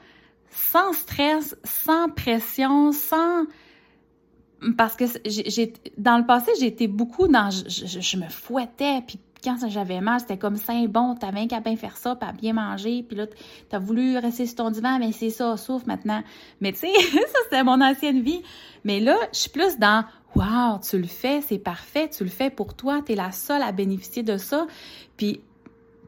sans 0.53 0.93
stress, 0.93 1.57
sans 1.65 2.09
pression, 2.09 2.93
sans 2.93 3.47
parce 4.77 4.95
que 4.95 5.07
j'ai 5.25 5.73
dans 5.99 6.19
le 6.19 6.25
passé 6.25 6.53
j'étais 6.61 6.87
beaucoup 6.87 7.27
dans 7.27 7.51
je, 7.51 8.01
je, 8.01 8.17
me 8.17 8.29
fouettais 8.29 9.03
puis 9.05 9.19
quand 9.43 9.57
j'avais 9.69 10.01
mal 10.01 10.21
c'était 10.21 10.39
comme 10.39 10.57
ça 10.57 10.73
bon 10.89 11.17
t'avais 11.17 11.49
qu'à 11.49 11.59
bien 11.59 11.77
faire 11.77 11.97
ça 11.97 12.15
pas 12.15 12.31
bien 12.31 12.53
manger 12.53 13.03
puis 13.03 13.17
là 13.17 13.27
t'as 13.69 13.81
voulu 13.81 14.17
rester 14.19 14.47
sur 14.47 14.57
ton 14.57 14.71
divan 14.71 15.01
mais 15.01 15.11
c'est 15.11 15.31
ça 15.31 15.57
souffle 15.57 15.87
maintenant 15.89 16.23
mais 16.61 16.73
tu 16.73 16.81
sais 16.81 16.93
ça 17.13 17.39
c'était 17.45 17.65
mon 17.65 17.81
ancienne 17.81 18.23
vie. 18.23 18.43
Mais 18.85 19.01
là 19.01 19.17
je 19.33 19.39
suis 19.41 19.51
plus 19.51 19.79
dans 19.79 20.05
wow 20.37 20.79
tu 20.89 20.99
le 20.99 21.09
fais 21.09 21.41
c'est 21.41 21.59
parfait 21.59 22.09
tu 22.09 22.23
le 22.23 22.31
fais 22.31 22.51
pour 22.51 22.75
toi 22.75 23.01
t'es 23.05 23.17
la 23.17 23.33
seule 23.33 23.63
à 23.63 23.73
bénéficier 23.73 24.23
de 24.23 24.37
ça 24.37 24.69
puis 25.17 25.41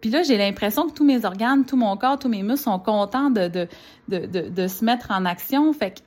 puis 0.05 0.11
là, 0.11 0.23
j'ai 0.23 0.37
l'impression 0.37 0.87
que 0.87 0.93
tous 0.93 1.05
mes 1.07 1.25
organes, 1.25 1.65
tout 1.65 1.79
mon 1.79 1.97
corps, 1.97 2.19
tous 2.19 2.29
mes 2.29 2.43
muscles 2.43 2.65
sont 2.65 2.79
contents 2.79 3.31
de, 3.31 3.49
de, 3.49 3.67
de, 4.09 4.51
de, 4.51 4.69
se 4.69 4.85
mettre 4.85 5.11
en 5.11 5.25
action. 5.25 5.73
Fait 5.73 5.93
que, 5.93 6.01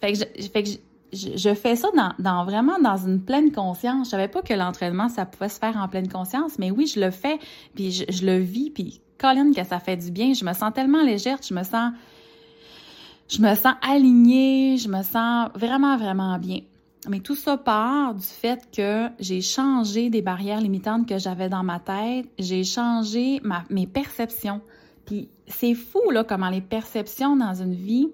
fait 0.00 0.12
que, 0.14 0.18
je, 0.20 0.48
fait 0.48 0.62
que 0.62 0.70
je, 1.12 1.52
fais 1.52 1.76
ça 1.76 1.88
dans, 1.94 2.14
dans, 2.18 2.46
vraiment 2.46 2.78
dans 2.78 2.96
une 2.96 3.20
pleine 3.20 3.52
conscience. 3.52 4.06
Je 4.06 4.12
savais 4.12 4.28
pas 4.28 4.40
que 4.40 4.54
l'entraînement, 4.54 5.10
ça 5.10 5.26
pouvait 5.26 5.50
se 5.50 5.58
faire 5.58 5.76
en 5.76 5.86
pleine 5.86 6.08
conscience, 6.08 6.58
mais 6.58 6.70
oui, 6.70 6.86
je 6.86 6.98
le 6.98 7.10
fais, 7.10 7.38
puis 7.74 7.90
je, 7.90 8.04
je 8.08 8.24
le 8.24 8.38
vis, 8.38 8.70
puis 8.70 9.02
Colin, 9.18 9.52
que 9.52 9.64
ça 9.64 9.80
fait 9.80 9.98
du 9.98 10.10
bien. 10.10 10.32
Je 10.32 10.42
me 10.42 10.54
sens 10.54 10.72
tellement 10.72 11.02
légère, 11.02 11.36
je 11.46 11.52
me 11.52 11.62
sens... 11.62 11.92
Je 13.28 13.42
me 13.42 13.54
sens 13.54 13.74
alignée, 13.86 14.78
je 14.78 14.88
me 14.88 15.02
sens 15.02 15.50
vraiment, 15.54 15.98
vraiment 15.98 16.38
bien. 16.38 16.60
Mais 17.08 17.20
tout 17.20 17.36
ça 17.36 17.56
part 17.56 18.14
du 18.14 18.24
fait 18.24 18.68
que 18.74 19.08
j'ai 19.18 19.40
changé 19.40 20.10
des 20.10 20.22
barrières 20.22 20.60
limitantes 20.60 21.08
que 21.08 21.18
j'avais 21.18 21.48
dans 21.48 21.62
ma 21.62 21.78
tête, 21.78 22.26
j'ai 22.38 22.64
changé 22.64 23.40
ma, 23.42 23.64
mes 23.70 23.86
perceptions. 23.86 24.60
Puis 25.04 25.28
c'est 25.46 25.74
fou, 25.74 26.10
là, 26.10 26.24
comment 26.24 26.50
les 26.50 26.60
perceptions 26.60 27.36
dans 27.36 27.54
une 27.54 27.74
vie, 27.74 28.08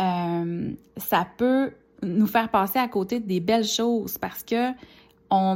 euh, 0.00 0.72
ça 0.96 1.26
peut 1.38 1.72
nous 2.02 2.26
faire 2.26 2.50
passer 2.50 2.78
à 2.78 2.88
côté 2.88 3.20
des 3.20 3.40
belles 3.40 3.64
choses 3.66 4.18
parce 4.18 4.42
que 4.42 4.72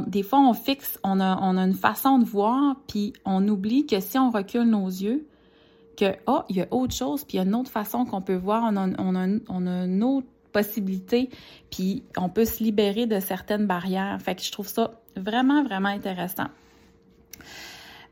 des 0.07 0.23
fois, 0.23 0.39
on 0.39 0.53
fixe, 0.53 0.99
on 1.03 1.19
a, 1.19 1.39
on 1.41 1.55
a 1.57 1.61
une 1.61 1.73
façon 1.73 2.19
de 2.19 2.25
voir, 2.25 2.75
puis 2.87 3.13
on 3.23 3.47
oublie 3.47 3.85
que 3.85 3.99
si 3.99 4.17
on 4.17 4.29
recule 4.29 4.63
nos 4.63 4.87
yeux, 4.87 5.25
que, 5.95 6.15
oh, 6.27 6.41
il 6.49 6.57
y 6.57 6.61
a 6.61 6.67
autre 6.71 6.93
chose, 6.93 7.23
puis 7.23 7.37
il 7.37 7.41
y 7.41 7.43
a 7.43 7.45
une 7.45 7.55
autre 7.55 7.71
façon 7.71 8.05
qu'on 8.05 8.21
peut 8.21 8.35
voir, 8.35 8.63
on 8.65 8.75
a, 8.75 8.87
on 8.97 9.15
a 9.67 9.85
une 9.85 10.03
autre 10.03 10.27
possibilités, 10.61 11.29
puis 11.71 12.03
on 12.17 12.29
peut 12.29 12.45
se 12.45 12.63
libérer 12.63 13.05
de 13.05 13.19
certaines 13.19 13.65
barrières. 13.65 14.17
Fait 14.21 14.35
que 14.35 14.41
je 14.41 14.51
trouve 14.51 14.67
ça 14.67 14.91
vraiment, 15.15 15.63
vraiment 15.63 15.89
intéressant. 15.89 16.47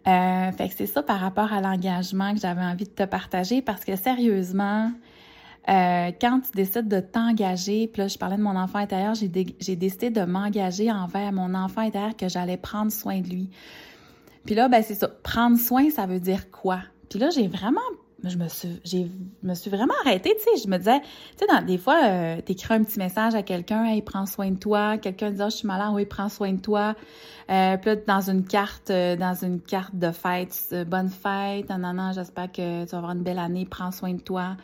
Euh, 0.08 0.52
fait 0.54 0.70
que 0.70 0.74
c'est 0.74 0.86
ça 0.86 1.04
par 1.04 1.20
rapport 1.20 1.52
à 1.52 1.60
l'engagement 1.60 2.34
que 2.34 2.40
j'avais 2.40 2.62
envie 2.62 2.86
de 2.86 2.90
te 2.90 3.04
partager 3.04 3.62
parce 3.62 3.84
que 3.84 3.98
sérieusement, 3.98 4.90
euh, 5.68 6.12
quand 6.22 6.40
tu 6.40 6.52
décides 6.56 6.88
de 6.88 7.02
t'engager, 7.02 7.88
puis 7.88 8.04
là, 8.04 8.08
je 8.08 8.18
parlais 8.18 8.38
de 8.38 8.42
mon 8.42 8.56
enfant 8.56 8.80
intérieur, 8.80 9.16
j'ai, 9.16 9.30
j'ai 9.60 9.76
décidé 9.76 10.10
de 10.10 10.22
m'engager 10.22 10.90
envers 10.90 11.34
mon 11.34 11.54
enfant 11.54 11.82
intérieur 11.82 12.16
que 12.16 12.30
j'allais 12.30 12.56
prendre 12.56 12.92
soin 12.92 13.20
de 13.20 13.28
lui. 13.28 13.50
Puis 14.46 14.56
là, 14.56 14.70
ben 14.70 14.82
c'est 14.82 14.96
ça. 14.96 15.10
Prendre 15.10 15.58
soin, 15.58 15.90
ça 15.90 16.06
veut 16.06 16.22
dire 16.22 16.50
quoi? 16.52 16.80
Puis 17.10 17.20
là, 17.20 17.30
j'ai 17.30 17.48
vraiment 17.48 17.82
je 18.24 18.38
me 18.38 19.54
suis, 19.54 19.70
vraiment 19.70 19.94
arrêtée, 20.04 20.36
tu 20.36 20.44
sais, 20.44 20.64
je 20.64 20.68
me 20.68 20.78
disais, 20.78 21.00
tu 21.38 21.46
sais, 21.46 21.64
des 21.64 21.78
fois, 21.78 22.02
euh, 22.04 22.42
t'écris 22.42 22.74
un 22.74 22.84
petit 22.84 22.98
message 22.98 23.36
à 23.36 23.44
quelqu'un, 23.44 23.86
hey, 23.86 24.02
prends 24.02 24.26
soin 24.26 24.50
de 24.50 24.58
toi, 24.58 24.98
quelqu'un 24.98 25.32
dit, 25.32 25.42
oh, 25.42 25.50
je 25.50 25.58
suis 25.58 25.68
malade, 25.68 25.92
oui, 25.94 26.06
prends 26.06 26.30
soin 26.30 26.54
de 26.54 26.60
toi, 26.60 26.96
euh, 27.50 27.78
puis 27.78 27.92
là, 27.92 27.96
dans 28.08 28.30
une 28.30 28.46
carte, 28.46 28.90
euh, 28.90 29.16
dans 29.16 29.36
une 29.36 29.62
carte 29.62 29.96
de 29.96 30.12
fête, 30.12 30.76
bonne 30.88 31.10
fête, 31.10 31.70
non, 31.70 31.94
non, 31.94 32.12
j'espère 32.14 32.52
que 32.52 32.86
tu 32.86 32.92
vas 32.92 32.98
avoir 32.98 33.12
une 33.12 33.24
belle 33.24 33.40
année, 33.40 33.66
prends 33.66 33.92
soin 33.92 34.14
de 34.14 34.22
toi. 34.22 34.58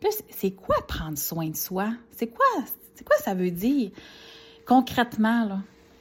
Puis 0.00 0.10
c'est 0.30 0.52
quoi 0.52 0.76
prendre 0.86 1.18
soin 1.18 1.48
de 1.48 1.56
soi? 1.56 1.88
C'est 2.10 2.28
quoi, 2.28 2.46
c'est 2.94 3.04
quoi 3.04 3.16
ça 3.18 3.34
veut 3.34 3.50
dire 3.50 3.90
concrètement, 4.66 5.44
là? 5.44 5.58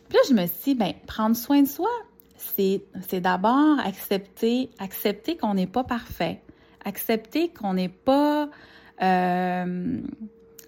Puis 0.07 0.17
là, 0.17 0.23
je 0.29 0.33
me 0.33 0.47
suis 0.47 0.73
dit, 0.73 0.75
ben, 0.75 0.93
prendre 1.07 1.35
soin 1.35 1.61
de 1.61 1.67
soi, 1.67 1.89
c'est, 2.37 2.83
c'est 3.07 3.21
d'abord 3.21 3.79
accepter, 3.79 4.69
accepter 4.79 5.37
qu'on 5.37 5.55
n'est 5.55 5.67
pas 5.67 5.83
parfait 5.83 6.41
accepter 6.85 7.49
qu'on 7.49 7.73
n'est 7.73 7.89
pas, 7.89 8.49
euh, 9.01 10.01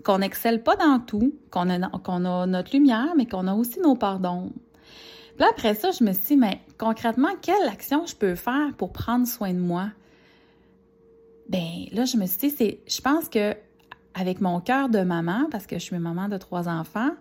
qu'on 0.03 0.19
n'excelle 0.19 0.63
pas 0.63 0.75
dans 0.75 0.99
tout, 0.99 1.35
qu'on 1.51 1.69
a, 1.69 1.89
qu'on 1.99 2.25
a 2.25 2.45
notre 2.45 2.75
lumière, 2.75 3.13
mais 3.17 3.25
qu'on 3.25 3.47
a 3.47 3.53
aussi 3.53 3.79
nos 3.79 3.95
pardons. 3.95 4.51
Puis 5.35 5.39
là, 5.39 5.47
après 5.51 5.73
ça, 5.75 5.91
je 5.91 6.03
me 6.03 6.13
suis 6.13 6.27
dit, 6.27 6.37
mais 6.37 6.61
concrètement, 6.77 7.31
quelle 7.41 7.67
action 7.67 8.05
je 8.05 8.15
peux 8.15 8.35
faire 8.35 8.73
pour 8.77 8.93
prendre 8.93 9.27
soin 9.27 9.53
de 9.53 9.59
moi? 9.59 9.89
Ben 11.49 11.85
là, 11.91 12.05
je 12.05 12.17
me 12.17 12.25
suis 12.25 12.37
dit, 12.37 12.49
c'est, 12.49 12.79
je 12.87 13.01
pense 13.01 13.29
que 13.29 13.53
avec 14.13 14.39
mon 14.39 14.61
cœur 14.61 14.89
de 14.89 14.99
maman, 14.99 15.47
parce 15.51 15.67
que 15.67 15.77
je 15.77 15.83
suis 15.83 15.99
maman 15.99 16.29
de 16.29 16.37
trois 16.37 16.69
enfants, 16.69 17.11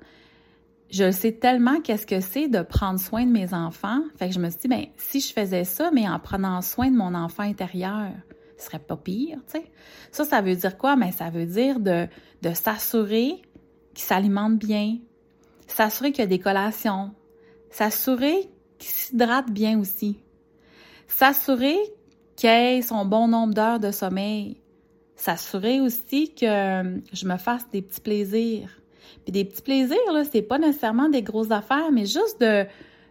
je 0.90 1.10
sais 1.10 1.32
tellement 1.32 1.80
qu'est-ce 1.80 2.06
que 2.06 2.20
c'est 2.20 2.46
de 2.48 2.62
prendre 2.62 3.00
soin 3.00 3.26
de 3.26 3.30
mes 3.32 3.52
enfants. 3.52 4.00
Fait 4.16 4.28
que 4.28 4.34
je 4.34 4.38
me 4.38 4.48
suis 4.48 4.60
dit, 4.60 4.68
ben 4.68 4.86
si 4.96 5.20
je 5.20 5.32
faisais 5.32 5.64
ça, 5.64 5.90
mais 5.92 6.08
en 6.08 6.20
prenant 6.20 6.62
soin 6.62 6.90
de 6.90 6.96
mon 6.96 7.14
enfant 7.14 7.42
intérieur, 7.42 8.12
ce 8.56 8.66
serait 8.66 8.78
pas 8.78 8.96
pire, 8.96 9.38
tu 9.46 9.58
sais. 9.58 9.64
Ça, 10.12 10.25
ça 10.25 10.40
veut 10.40 10.54
dire 10.54 10.78
quoi? 10.78 10.96
Mais 10.96 11.06
ben, 11.06 11.12
ça 11.12 11.30
veut 11.30 11.46
dire 11.46 11.80
de, 11.80 12.06
de 12.42 12.54
s'assurer 12.54 13.42
qu'il 13.94 14.04
s'alimente 14.04 14.58
bien, 14.58 14.99
s'assurer 15.66 16.12
qu'il 16.12 16.20
y 16.20 16.25
a 16.25 16.28
des 16.28 16.38
collations, 16.38 17.12
s'assurer 17.70 18.49
qu'il 18.78 18.90
s'hydrate 18.90 19.50
bien 19.50 19.78
aussi, 19.80 20.18
s'assurer 21.08 21.78
qu'il 22.37 22.50
ait 22.50 22.82
son 22.82 23.04
bon 23.04 23.28
nombre 23.28 23.54
d'heures 23.54 23.80
de 23.80 23.90
sommeil, 23.90 24.61
s'assurer 25.16 25.80
aussi 25.80 26.34
que 26.34 27.00
je 27.12 27.26
me 27.26 27.37
fasse 27.37 27.68
des 27.70 27.82
petits 27.82 28.00
plaisirs. 28.00 28.80
Puis 29.25 29.32
des 29.32 29.44
petits 29.44 29.62
plaisirs, 29.62 30.12
là, 30.12 30.25
c'est 30.25 30.42
pas 30.42 30.58
nécessairement 30.58 31.08
des 31.08 31.23
grosses 31.23 31.50
affaires, 31.50 31.90
mais 31.92 32.06
juste 32.06 32.40
de, 32.40 32.66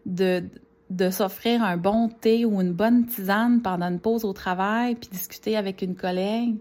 de, 0.06 0.44
de 0.90 1.10
s'offrir 1.10 1.64
un 1.64 1.78
bon 1.78 2.10
thé 2.10 2.46
ou 2.46 2.62
une 2.62 2.74
bonne 2.74 3.06
tisane 3.06 3.62
pendant 3.62 3.88
une 3.88 4.00
pause 4.00 4.26
au 4.26 4.34
travail, 4.34 4.96
puis 4.96 5.10
discuter 5.10 5.58
avec 5.58 5.82
une 5.82 5.96
collègue, 5.96 6.58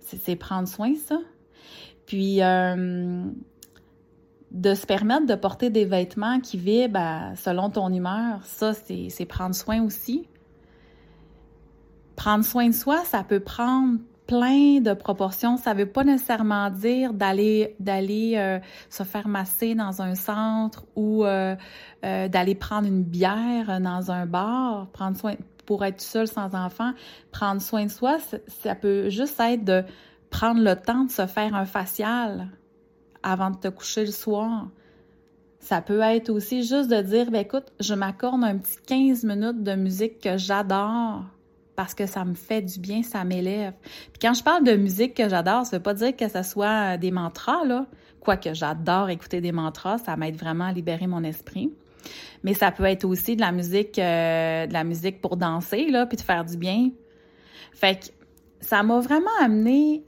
c'est 0.00 0.36
prendre 0.36 0.68
soin, 0.68 0.94
ça. 0.94 1.18
Puis, 2.06 2.42
euh, 2.42 3.24
de 4.52 4.74
se 4.74 4.86
permettre 4.86 5.26
de 5.26 5.34
porter 5.34 5.70
des 5.70 5.86
vêtements 5.86 6.38
qui 6.40 6.58
vibrent 6.58 7.32
selon 7.36 7.70
ton 7.70 7.92
humeur, 7.92 8.44
ça, 8.44 8.74
c'est 8.74 9.26
prendre 9.26 9.54
soin 9.54 9.82
aussi. 9.82 10.28
Prendre 12.16 12.44
soin 12.44 12.68
de 12.68 12.74
soi, 12.74 13.02
ça 13.04 13.24
peut 13.24 13.40
prendre 13.40 13.98
plein 14.32 14.80
de 14.80 14.94
proportions. 14.94 15.58
Ça 15.58 15.74
veut 15.74 15.84
pas 15.84 16.04
nécessairement 16.04 16.70
dire 16.70 17.12
d'aller 17.12 17.76
d'aller 17.78 18.32
euh, 18.36 18.58
se 18.88 19.02
faire 19.02 19.28
masser 19.28 19.74
dans 19.74 20.00
un 20.00 20.14
centre 20.14 20.86
ou 20.96 21.26
euh, 21.26 21.54
euh, 22.06 22.28
d'aller 22.28 22.54
prendre 22.54 22.88
une 22.88 23.02
bière 23.02 23.78
dans 23.78 24.10
un 24.10 24.24
bar, 24.24 24.88
prendre 24.92 25.18
soin 25.18 25.34
pour 25.66 25.84
être 25.84 26.00
seul 26.00 26.26
sans 26.26 26.54
enfant, 26.54 26.92
prendre 27.30 27.60
soin 27.60 27.84
de 27.84 27.90
soi, 27.90 28.16
ça, 28.48 28.74
peut 28.74 29.10
juste 29.10 29.38
être 29.38 29.64
de 29.64 29.84
prendre 30.30 30.62
le 30.62 30.76
temps 30.76 31.04
de 31.04 31.10
se 31.10 31.26
faire 31.26 31.54
un 31.54 31.66
facial 31.66 32.48
avant 33.22 33.50
de 33.50 33.56
te 33.56 33.68
coucher 33.68 34.06
le 34.06 34.12
soir. 34.12 34.68
Ça 35.60 35.82
peut 35.82 36.00
être 36.00 36.30
aussi 36.30 36.62
juste 36.62 36.88
de 36.88 37.02
dire, 37.02 37.30
ben 37.30 37.42
écoute, 37.42 37.70
je 37.80 37.92
m'accorde 37.92 38.42
un 38.42 38.56
petit 38.56 38.78
15 38.86 39.24
minutes 39.24 39.62
de 39.62 39.74
musique 39.74 40.20
que 40.20 40.38
j'adore 40.38 41.22
parce 41.76 41.94
que 41.94 42.06
ça 42.06 42.24
me 42.24 42.34
fait 42.34 42.62
du 42.62 42.78
bien, 42.78 43.02
ça 43.02 43.24
m'élève. 43.24 43.72
Puis 43.82 44.20
quand 44.20 44.34
je 44.34 44.42
parle 44.42 44.64
de 44.64 44.76
musique 44.76 45.14
que 45.14 45.28
j'adore, 45.28 45.66
ça 45.66 45.76
veut 45.76 45.82
pas 45.82 45.94
dire 45.94 46.14
que 46.14 46.28
ce 46.28 46.42
soit 46.42 46.96
des 46.96 47.10
mantras, 47.10 47.64
là. 47.64 47.86
Quoique 48.20 48.54
j'adore 48.54 49.10
écouter 49.10 49.40
des 49.40 49.52
mantras, 49.52 49.98
ça 49.98 50.16
m'aide 50.16 50.36
vraiment 50.36 50.66
à 50.66 50.72
libérer 50.72 51.06
mon 51.06 51.24
esprit. 51.24 51.72
Mais 52.44 52.54
ça 52.54 52.70
peut 52.70 52.84
être 52.84 53.04
aussi 53.04 53.36
de 53.36 53.40
la 53.40 53.52
musique, 53.52 53.98
euh, 53.98 54.66
de 54.66 54.72
la 54.72 54.84
musique 54.84 55.20
pour 55.20 55.36
danser, 55.36 55.90
là, 55.90 56.06
puis 56.06 56.16
de 56.16 56.22
faire 56.22 56.44
du 56.44 56.56
bien. 56.56 56.90
Fait 57.72 57.98
que 57.98 58.06
ça 58.60 58.82
m'a 58.82 59.00
vraiment 59.00 59.30
amené 59.40 60.04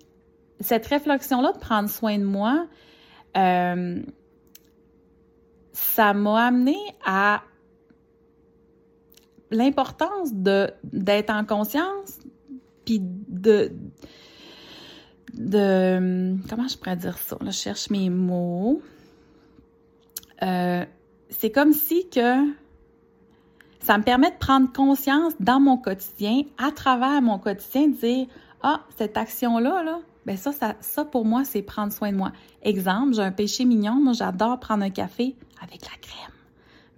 cette 0.61 0.87
réflexion-là 0.87 1.53
de 1.53 1.59
prendre 1.59 1.89
soin 1.89 2.19
de 2.19 2.25
moi. 2.25 2.67
Euh, 3.37 4.01
ça 5.73 6.15
m'a 6.15 6.47
amené 6.47 6.77
à 7.05 7.43
l'importance 9.55 10.33
de 10.33 10.71
d'être 10.85 11.31
en 11.31 11.45
conscience 11.45 12.19
puis 12.85 13.01
de 13.01 13.73
de 15.35 16.37
comment 16.49 16.69
je 16.69 16.77
pourrais 16.77 16.97
dire 16.97 17.19
ça? 17.19 17.37
Je 17.45 17.51
cherche 17.51 17.91
mes 17.91 18.11
mots 18.11 18.83
euh, 20.43 20.85
c'est 21.31 21.51
comme 21.51 21.73
si 21.73 22.09
que 22.09 22.53
ça 23.81 23.99
me 23.99 24.03
permet 24.03 24.31
de 24.31 24.37
prendre 24.39 24.73
conscience 24.73 25.35
dans 25.41 25.61
mon 25.61 25.77
quotidien 25.77 26.43
à 26.59 26.71
travers 26.71 27.23
mon 27.23 27.39
quotidien 27.39 27.89
de 27.89 27.95
dire 27.95 28.27
ah 28.63 28.81
cette 28.97 29.17
action 29.17 29.59
là 29.59 29.83
là 29.83 30.01
ben 30.27 30.37
ça, 30.37 30.53
ça, 30.53 30.75
ça 30.81 31.05
pour 31.05 31.25
moi, 31.25 31.45
c'est 31.45 31.63
prendre 31.63 31.93
soin 31.93 32.11
de 32.11 32.17
moi. 32.17 32.33
Exemple, 32.63 33.15
j'ai 33.15 33.23
un 33.23 33.33
péché 33.33 33.65
mignon. 33.65 33.95
Moi, 33.95 34.15
j'adore 34.15 34.59
prendre 34.59 34.83
un 34.83 34.91
café 34.91 35.37
avec 35.63 35.83
la 35.83 35.97
crème. 36.01 36.34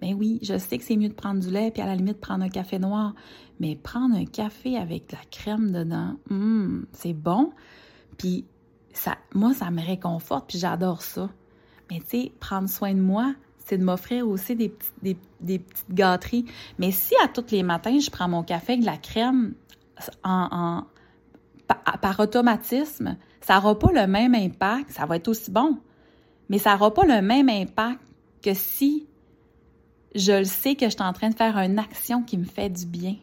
Ben 0.01 0.13
oui, 0.13 0.39
je 0.43 0.57
sais 0.57 0.77
que 0.77 0.83
c'est 0.83 0.95
mieux 0.95 1.09
de 1.09 1.13
prendre 1.13 1.39
du 1.39 1.49
lait 1.49 1.71
puis 1.71 1.81
à 1.81 1.85
la 1.85 1.95
limite 1.95 2.19
prendre 2.19 2.43
un 2.43 2.49
café 2.49 2.77
noir, 2.77 3.15
mais 3.59 3.75
prendre 3.75 4.15
un 4.15 4.25
café 4.25 4.77
avec 4.77 5.09
de 5.09 5.15
la 5.15 5.23
crème 5.31 5.71
dedans, 5.71 6.15
hum, 6.29 6.85
c'est 6.93 7.13
bon. 7.13 7.51
Puis 8.17 8.45
ça, 8.93 9.17
moi, 9.33 9.53
ça 9.53 9.71
me 9.71 9.81
réconforte 9.81 10.49
puis 10.49 10.59
j'adore 10.59 11.01
ça. 11.01 11.29
Mais 11.89 11.99
tu 11.99 12.05
sais, 12.07 12.31
prendre 12.39 12.69
soin 12.69 12.93
de 12.93 12.99
moi, 12.99 13.33
c'est 13.57 13.77
de 13.77 13.83
m'offrir 13.83 14.27
aussi 14.27 14.55
des, 14.55 14.69
petites 14.69 15.91
gâteries. 15.91 16.45
Mais 16.79 16.91
si 16.91 17.13
à 17.23 17.27
tous 17.27 17.51
les 17.51 17.63
matins, 17.63 17.99
je 17.99 18.09
prends 18.09 18.29
mon 18.29 18.43
café 18.43 18.73
avec 18.73 18.81
de 18.81 18.85
la 18.85 18.97
crème 18.97 19.55
par, 20.21 20.85
par 22.01 22.19
automatisme, 22.19 23.17
ça 23.41 23.55
n'aura 23.55 23.77
pas 23.77 23.91
le 23.91 24.07
même 24.07 24.35
impact. 24.35 24.91
Ça 24.91 25.05
va 25.05 25.17
être 25.17 25.27
aussi 25.27 25.51
bon, 25.51 25.77
mais 26.49 26.59
ça 26.59 26.73
n'aura 26.73 26.93
pas 26.93 27.05
le 27.05 27.21
même 27.21 27.49
impact 27.49 27.99
que 28.41 28.53
si 28.53 29.07
je 30.17 30.31
le 30.31 30.45
sais 30.45 30.75
que 30.75 30.85
je 30.85 30.91
suis 30.91 31.01
en 31.01 31.13
train 31.13 31.29
de 31.29 31.35
faire 31.35 31.57
une 31.57 31.79
action 31.79 32.23
qui 32.23 32.37
me 32.37 32.45
fait 32.45 32.69
du 32.69 32.85
bien. 32.85 33.15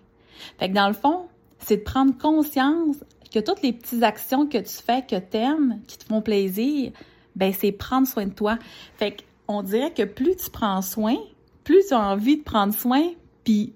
Fait 0.59 0.69
que 0.69 0.75
dans 0.75 0.89
le 0.89 0.95
fond, 0.95 1.27
c'est 1.59 1.79
de 1.79 1.83
prendre 1.83 2.17
conscience 2.17 2.97
que 3.33 3.41
toutes 3.41 3.63
les 3.63 3.73
petites 3.73 4.03
actions 4.03 4.47
que 4.47 4.59
tu 4.59 4.75
fais, 4.75 5.03
que 5.03 5.17
tu 5.17 5.37
aimes, 5.37 5.81
qui 5.89 5.99
te 5.99 6.05
font 6.05 6.23
plaisir, 6.23 6.93
ben 7.35 7.53
c'est 7.53 7.73
prendre 7.73 8.07
soin 8.07 8.27
de 8.27 8.33
toi. 8.33 8.59
Fait 8.97 9.25
qu'on 9.47 9.63
dirait 9.63 9.93
que 9.93 10.05
plus 10.05 10.37
tu 10.37 10.51
prends 10.51 10.83
soin, 10.83 11.17
plus 11.65 11.87
tu 11.89 11.95
as 11.95 12.01
envie 12.01 12.37
de 12.37 12.43
prendre 12.43 12.73
soin, 12.73 13.03
puis 13.43 13.73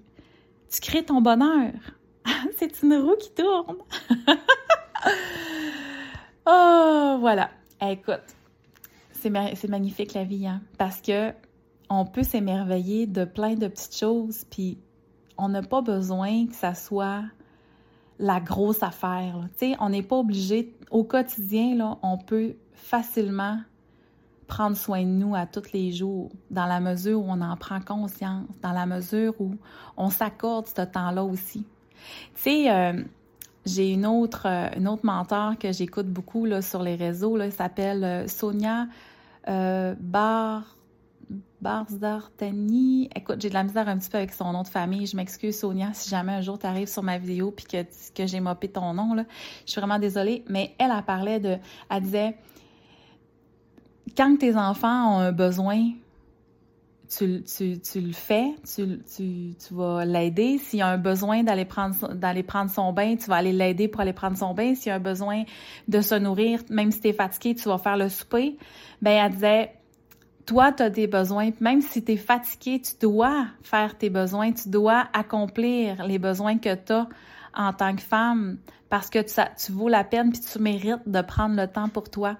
tu 0.71 0.79
crées 0.79 1.03
ton 1.03 1.21
bonheur. 1.21 1.73
c'est 2.57 2.81
une 2.83 2.95
roue 2.95 3.17
qui 3.17 3.31
tourne. 3.31 3.77
oh, 6.45 7.17
voilà. 7.19 7.49
Écoute, 7.81 8.23
c'est 9.11 9.29
magnifique 9.67 10.13
la 10.13 10.23
vie, 10.23 10.47
hein? 10.47 10.61
Parce 10.77 11.01
que 11.01 11.33
on 11.89 12.05
peut 12.05 12.23
s'émerveiller 12.23 13.07
de 13.07 13.25
plein 13.25 13.55
de 13.55 13.67
petites 13.67 13.97
choses, 13.97 14.45
puis 14.49 14.77
on 15.37 15.49
n'a 15.49 15.61
pas 15.61 15.81
besoin 15.81 16.47
que 16.47 16.55
ça 16.55 16.75
soit 16.75 17.23
la 18.19 18.39
grosse 18.39 18.83
affaire. 18.83 19.47
Tu 19.57 19.73
on 19.79 19.89
n'est 19.89 20.03
pas 20.03 20.17
obligé, 20.17 20.75
au 20.91 21.03
quotidien, 21.03 21.97
on 22.03 22.17
peut 22.17 22.55
facilement 22.73 23.59
prendre 24.47 24.75
soin 24.75 25.03
de 25.03 25.09
nous 25.09 25.35
à 25.35 25.45
tous 25.45 25.71
les 25.73 25.91
jours, 25.91 26.29
dans 26.49 26.65
la 26.65 26.79
mesure 26.79 27.21
où 27.21 27.25
on 27.27 27.41
en 27.41 27.55
prend 27.55 27.79
conscience, 27.79 28.47
dans 28.61 28.73
la 28.73 28.85
mesure 28.85 29.33
où 29.39 29.53
on 29.95 30.09
s'accorde 30.09 30.67
ce 30.67 30.81
temps-là 30.81 31.23
aussi. 31.23 31.65
Tu 32.35 32.41
sais, 32.41 32.71
euh, 32.71 33.03
j'ai 33.65 33.93
une 33.93 34.05
autre, 34.05 34.47
euh, 34.47 34.95
mentor 35.03 35.57
que 35.57 35.71
j'écoute 35.71 36.07
beaucoup 36.07 36.47
sur 36.61 36.81
les 36.81 36.95
réseaux, 36.95 37.37
là, 37.37 37.45
elle 37.45 37.53
s'appelle 37.53 38.03
euh, 38.03 38.27
Sonia 38.27 38.87
Bar 39.45 40.78
Barzartani. 41.61 43.09
Écoute, 43.15 43.41
j'ai 43.41 43.49
de 43.49 43.53
la 43.53 43.63
misère 43.63 43.87
un 43.87 43.97
petit 43.97 44.09
peu 44.09 44.17
avec 44.17 44.33
son 44.33 44.51
nom 44.53 44.63
de 44.63 44.67
famille. 44.67 45.05
Je 45.05 45.15
m'excuse, 45.15 45.59
Sonia, 45.59 45.89
si 45.93 46.09
jamais 46.09 46.33
un 46.33 46.41
jour 46.41 46.57
tu 46.57 46.65
arrives 46.65 46.87
sur 46.87 47.03
ma 47.03 47.17
vidéo 47.17 47.51
puis 47.51 47.65
que, 47.65 48.27
j'ai 48.27 48.39
mopé 48.39 48.69
ton 48.69 48.93
nom. 48.93 49.13
Là. 49.13 49.25
Je 49.65 49.71
suis 49.71 49.81
vraiment 49.81 49.99
désolée. 49.99 50.43
Mais 50.47 50.75
elle, 50.77 50.91
a 50.91 51.01
parlé 51.01 51.39
de. 51.39 51.57
Elle 51.89 52.03
disait 52.03 52.37
quand 54.15 54.37
tes 54.37 54.55
enfants 54.55 55.15
ont 55.15 55.19
un 55.19 55.31
besoin, 55.31 55.91
tu, 57.09 57.43
tu, 57.43 58.01
le 58.01 58.13
fais, 58.13 58.53
tu, 58.63 58.99
tu, 59.15 59.55
tu 59.55 59.73
vas 59.73 60.05
l'aider. 60.05 60.57
S'il 60.59 60.79
y 60.79 60.81
a 60.81 60.87
un 60.87 60.97
besoin 60.97 61.43
d'aller 61.43 61.65
prendre, 61.65 62.13
d'aller 62.13 62.43
prendre 62.43 62.69
son 62.69 62.93
bain, 62.93 63.15
tu 63.15 63.29
vas 63.29 63.37
aller 63.37 63.53
l'aider 63.53 63.87
pour 63.87 64.01
aller 64.01 64.13
prendre 64.13 64.37
son 64.37 64.53
bain. 64.53 64.75
S'il 64.75 64.87
y 64.87 64.91
a 64.91 64.95
un 64.95 64.99
besoin 64.99 65.43
de 65.87 66.01
se 66.01 66.15
nourrir, 66.15 66.61
même 66.69 66.91
si 66.91 67.01
tu 67.01 67.07
es 67.09 67.13
fatigué, 67.13 67.55
tu 67.55 67.67
vas 67.67 67.77
faire 67.77 67.97
le 67.97 68.09
souper. 68.09 68.57
Ben, 69.01 69.25
elle 69.25 69.31
disait, 69.31 69.78
toi, 70.49 70.71
tu 70.71 70.81
as 70.81 70.89
des 70.89 71.05
besoins. 71.05 71.51
Même 71.59 71.79
si 71.79 72.03
tu 72.03 72.13
es 72.13 72.17
fatigué, 72.17 72.81
tu 72.81 72.93
dois 72.99 73.45
faire 73.61 73.95
tes 73.95 74.09
besoins, 74.09 74.51
tu 74.51 74.67
dois 74.69 75.05
accomplir 75.13 76.03
les 76.07 76.17
besoins 76.17 76.57
que 76.57 76.73
tu 76.73 76.91
as 76.91 77.07
en 77.55 77.71
tant 77.71 77.95
que 77.95 78.01
femme 78.01 78.57
parce 78.89 79.11
que 79.11 79.19
tu, 79.19 79.39
tu 79.63 79.71
vaux 79.71 79.89
la 79.89 80.03
peine 80.03 80.31
puis 80.31 80.41
tu 80.41 80.57
mérites 80.57 81.07
de 81.07 81.21
prendre 81.21 81.55
le 81.55 81.67
temps 81.67 81.87
pour 81.87 82.09
toi. 82.09 82.35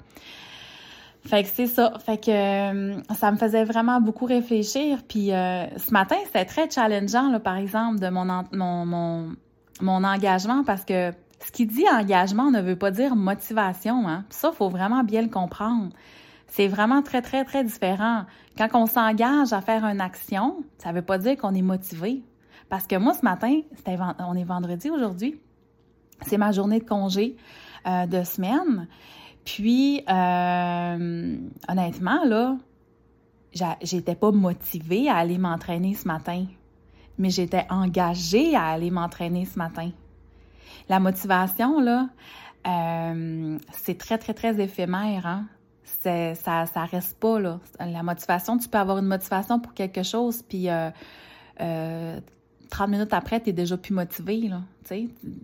Fait 1.23 1.43
que 1.43 1.49
c'est 1.49 1.67
ça. 1.67 1.93
Fait 2.03 2.17
que 2.17 2.31
euh, 2.31 3.01
ça 3.13 3.31
me 3.31 3.37
faisait 3.37 3.63
vraiment 3.63 4.01
beaucoup 4.01 4.25
réfléchir. 4.25 5.03
Puis 5.07 5.31
euh, 5.31 5.67
ce 5.77 5.91
matin, 5.91 6.15
c'était 6.25 6.45
très 6.45 6.67
challengeant, 6.67 7.29
là, 7.29 7.39
par 7.39 7.57
exemple, 7.57 7.99
de 7.99 8.09
mon, 8.09 8.25
mon, 8.51 9.35
mon, 9.81 10.03
engagement 10.03 10.63
parce 10.63 10.83
que 10.83 11.11
ce 11.45 11.51
qui 11.51 11.67
dit 11.67 11.85
engagement 11.93 12.49
ne 12.49 12.61
veut 12.61 12.75
pas 12.75 12.89
dire 12.89 13.15
motivation. 13.15 14.07
Hein? 14.07 14.25
Ça, 14.31 14.49
il 14.51 14.57
faut 14.57 14.69
vraiment 14.69 15.03
bien 15.03 15.21
le 15.21 15.29
comprendre. 15.29 15.89
C'est 16.49 16.67
vraiment 16.67 17.01
très, 17.01 17.21
très, 17.21 17.45
très 17.45 17.63
différent. 17.63 18.25
Quand 18.57 18.69
on 18.73 18.85
s'engage 18.85 19.53
à 19.53 19.61
faire 19.61 19.85
une 19.85 20.01
action, 20.01 20.63
ça 20.77 20.89
ne 20.89 20.95
veut 20.95 21.01
pas 21.01 21.17
dire 21.17 21.37
qu'on 21.37 21.53
est 21.53 21.61
motivé. 21.61 22.23
Parce 22.69 22.85
que 22.85 22.95
moi, 22.95 23.13
ce 23.13 23.23
matin, 23.23 23.61
on 24.19 24.35
est 24.35 24.43
vendredi 24.43 24.89
aujourd'hui, 24.89 25.39
c'est 26.25 26.37
ma 26.37 26.51
journée 26.51 26.79
de 26.79 26.85
congé 26.85 27.35
euh, 27.87 28.05
de 28.05 28.23
semaine. 28.23 28.87
Puis, 29.45 30.03
euh, 30.09 31.37
honnêtement, 31.67 32.23
là, 32.25 32.57
j'étais 33.81 34.15
pas 34.15 34.31
motivée 34.31 35.09
à 35.09 35.15
aller 35.15 35.37
m'entraîner 35.37 35.95
ce 35.95 36.07
matin, 36.07 36.45
mais 37.17 37.29
j'étais 37.29 37.65
engagée 37.69 38.55
à 38.55 38.67
aller 38.67 38.91
m'entraîner 38.91 39.45
ce 39.45 39.57
matin. 39.57 39.89
La 40.87 40.99
motivation, 40.99 41.79
là, 41.79 42.09
euh, 42.67 43.57
c'est 43.71 43.97
très, 43.97 44.17
très, 44.17 44.33
très 44.33 44.59
éphémère. 44.59 45.25
Hein? 45.25 45.45
Ça, 45.99 46.65
ça 46.65 46.85
reste 46.85 47.17
pas, 47.19 47.39
là. 47.39 47.59
La 47.79 48.03
motivation, 48.03 48.57
tu 48.57 48.69
peux 48.69 48.77
avoir 48.77 48.97
une 48.97 49.07
motivation 49.07 49.59
pour 49.59 49.73
quelque 49.73 50.03
chose, 50.03 50.43
puis 50.47 50.69
euh, 50.69 50.89
euh, 51.61 52.19
30 52.69 52.89
minutes 52.89 53.13
après, 53.13 53.39
tu 53.41 53.49
es 53.49 53.53
déjà 53.53 53.77
plus 53.77 53.93
motivé, 53.93 54.47
là. 54.47 54.61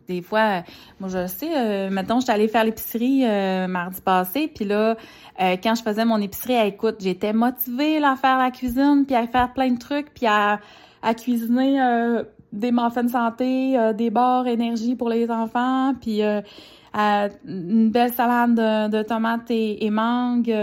Des 0.07 0.21
fois, 0.23 0.63
moi, 0.99 1.09
je 1.09 1.27
sais, 1.27 1.49
euh, 1.55 1.89
maintenant, 1.91 2.19
j'étais 2.19 2.31
allée 2.31 2.47
faire 2.47 2.63
l'épicerie 2.63 3.23
euh, 3.25 3.67
mardi 3.67 4.01
passé, 4.01 4.47
puis 4.47 4.65
là, 4.65 4.95
euh, 5.39 5.55
quand 5.61 5.75
je 5.75 5.83
faisais 5.83 6.05
mon 6.05 6.19
épicerie, 6.19 6.55
à 6.55 6.65
écoute, 6.65 6.95
j'étais 6.99 7.33
motivée 7.33 8.03
à 8.03 8.15
faire 8.15 8.39
la 8.39 8.51
cuisine, 8.51 9.03
puis 9.05 9.15
à 9.15 9.27
faire 9.27 9.53
plein 9.53 9.71
de 9.71 9.77
trucs, 9.77 10.13
puis 10.13 10.25
à, 10.25 10.59
à 11.01 11.13
cuisiner 11.13 11.79
des 12.51 12.71
muffins 12.71 13.03
de 13.03 13.11
santé, 13.11 13.77
des 13.95 14.09
barres 14.09 14.47
énergie 14.47 14.95
pour 14.95 15.09
les 15.09 15.29
enfants, 15.29 15.93
puis 15.99 16.21
une 16.95 17.91
belle 17.91 18.13
salade 18.13 18.55
de, 18.55 19.03
tomates 19.03 19.51
et, 19.51 19.89
mangue. 19.89 20.53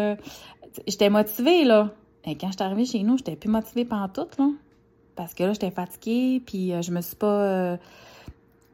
j'étais 0.86 1.10
motivée, 1.10 1.64
là. 1.64 1.90
Et 2.24 2.36
quand 2.36 2.48
je 2.48 2.52
suis 2.52 2.62
arrivée 2.62 2.84
chez 2.84 3.02
nous, 3.02 3.18
j'étais 3.18 3.36
plus 3.36 3.50
motivée 3.50 3.84
pendant 3.84 4.08
tout, 4.08 4.28
là. 4.38 4.48
Parce 5.16 5.34
que 5.34 5.44
là, 5.44 5.52
j'étais 5.52 5.70
fatiguée, 5.70 6.42
puis 6.44 6.72
euh, 6.72 6.82
je 6.82 6.90
me 6.90 7.00
suis 7.00 7.16
pas... 7.16 7.26
Euh, 7.26 7.76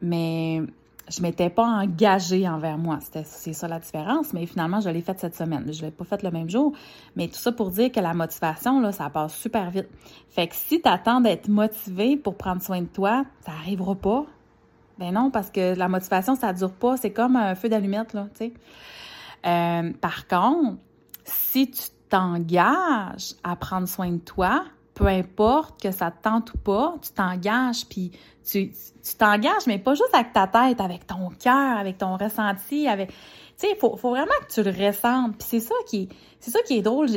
mais 0.01 0.61
je 1.09 1.21
m'étais 1.21 1.49
pas 1.49 1.65
engagée 1.65 2.47
envers 2.47 2.77
moi. 2.77 2.99
C'est 3.01 3.53
ça 3.53 3.67
la 3.67 3.79
différence. 3.79 4.31
Mais 4.33 4.45
finalement, 4.45 4.79
je 4.79 4.89
l'ai 4.89 5.01
faite 5.01 5.19
cette 5.19 5.35
semaine. 5.35 5.71
Je 5.73 5.81
l'ai 5.81 5.91
pas 5.91 6.05
faite 6.05 6.23
le 6.23 6.31
même 6.31 6.49
jour. 6.49 6.73
Mais 7.15 7.27
tout 7.27 7.39
ça 7.39 7.51
pour 7.51 7.71
dire 7.71 7.91
que 7.91 7.99
la 7.99 8.13
motivation, 8.13 8.79
là, 8.79 8.91
ça 8.91 9.09
passe 9.09 9.35
super 9.35 9.71
vite. 9.71 9.87
Fait 10.29 10.47
que 10.47 10.55
si 10.55 10.81
tu 10.81 10.87
attends 10.87 11.19
d'être 11.19 11.47
motivé 11.49 12.15
pour 12.15 12.35
prendre 12.35 12.61
soin 12.61 12.81
de 12.81 12.87
toi, 12.87 13.25
ça 13.41 13.51
arrivera 13.51 13.95
pas. 13.95 14.25
Ben 14.99 15.13
non, 15.13 15.31
parce 15.31 15.49
que 15.49 15.75
la 15.75 15.87
motivation, 15.87 16.35
ça 16.35 16.51
dure 16.51 16.73
pas. 16.73 16.97
C'est 16.97 17.11
comme 17.11 17.37
un 17.37 17.55
feu 17.55 17.69
d'allumette, 17.69 18.13
là, 18.13 18.27
tu 18.37 18.47
sais. 18.47 18.53
Euh, 19.45 19.93
par 19.93 20.27
contre, 20.27 20.77
si 21.23 21.71
tu 21.71 21.83
t'engages 22.09 23.35
à 23.43 23.55
prendre 23.55 23.87
soin 23.87 24.11
de 24.11 24.17
toi, 24.17 24.65
peu 24.95 25.07
importe 25.07 25.81
que 25.81 25.91
ça 25.91 26.11
te 26.11 26.21
tente 26.21 26.53
ou 26.53 26.57
pas, 26.57 26.95
tu 27.01 27.11
t'engages, 27.13 27.85
puis 27.85 28.11
tu 28.43 28.73
t'engages, 29.17 29.67
mais 29.67 29.79
pas 29.79 29.93
juste 29.93 30.13
avec 30.13 30.33
ta 30.33 30.47
tête, 30.47 30.81
avec 30.81 31.07
ton 31.07 31.29
cœur, 31.29 31.77
avec 31.77 31.97
ton 31.97 32.17
ressenti, 32.17 32.85
avec... 32.89 33.09
Tu 33.09 33.15
sais, 33.55 33.67
il 33.73 33.79
faut, 33.79 33.95
faut, 33.95 34.09
vraiment 34.09 34.31
que 34.45 34.53
tu 34.53 34.63
le 34.63 34.71
ressentes. 34.71 35.37
Puis 35.37 35.47
c'est 35.49 35.59
ça 35.61 35.75
qui, 35.87 36.09
c'est 36.41 36.51
ça 36.51 36.61
qui 36.63 36.77
est 36.77 36.81
drôle. 36.81 37.07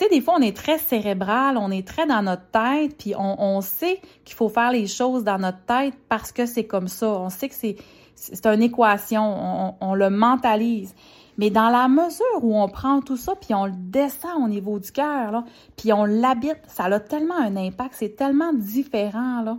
Tu 0.00 0.06
sais, 0.06 0.10
des 0.14 0.22
fois, 0.22 0.36
on 0.38 0.40
est 0.40 0.56
très 0.56 0.78
cérébral, 0.78 1.58
on 1.58 1.70
est 1.70 1.86
très 1.86 2.06
dans 2.06 2.22
notre 2.22 2.46
tête, 2.46 2.96
puis 2.96 3.14
on, 3.18 3.38
on 3.38 3.60
sait 3.60 4.00
qu'il 4.24 4.34
faut 4.34 4.48
faire 4.48 4.72
les 4.72 4.86
choses 4.86 5.24
dans 5.24 5.36
notre 5.36 5.62
tête 5.66 5.92
parce 6.08 6.32
que 6.32 6.46
c'est 6.46 6.64
comme 6.64 6.88
ça. 6.88 7.06
On 7.06 7.28
sait 7.28 7.50
que 7.50 7.54
c'est, 7.54 7.76
c'est 8.14 8.46
une 8.46 8.62
équation, 8.62 9.22
on, 9.22 9.74
on 9.78 9.94
le 9.94 10.08
mentalise. 10.08 10.94
Mais 11.36 11.50
dans 11.50 11.68
la 11.68 11.86
mesure 11.88 12.24
où 12.40 12.58
on 12.58 12.66
prend 12.66 13.02
tout 13.02 13.18
ça, 13.18 13.34
puis 13.38 13.52
on 13.52 13.66
le 13.66 13.74
descend 13.76 14.42
au 14.42 14.48
niveau 14.48 14.78
du 14.78 14.90
cœur, 14.90 15.44
puis 15.76 15.92
on 15.92 16.06
l'habite, 16.06 16.60
ça 16.66 16.84
a 16.84 16.98
tellement 16.98 17.38
un 17.38 17.56
impact, 17.56 17.94
c'est 17.98 18.16
tellement 18.16 18.54
différent, 18.54 19.42
là. 19.42 19.58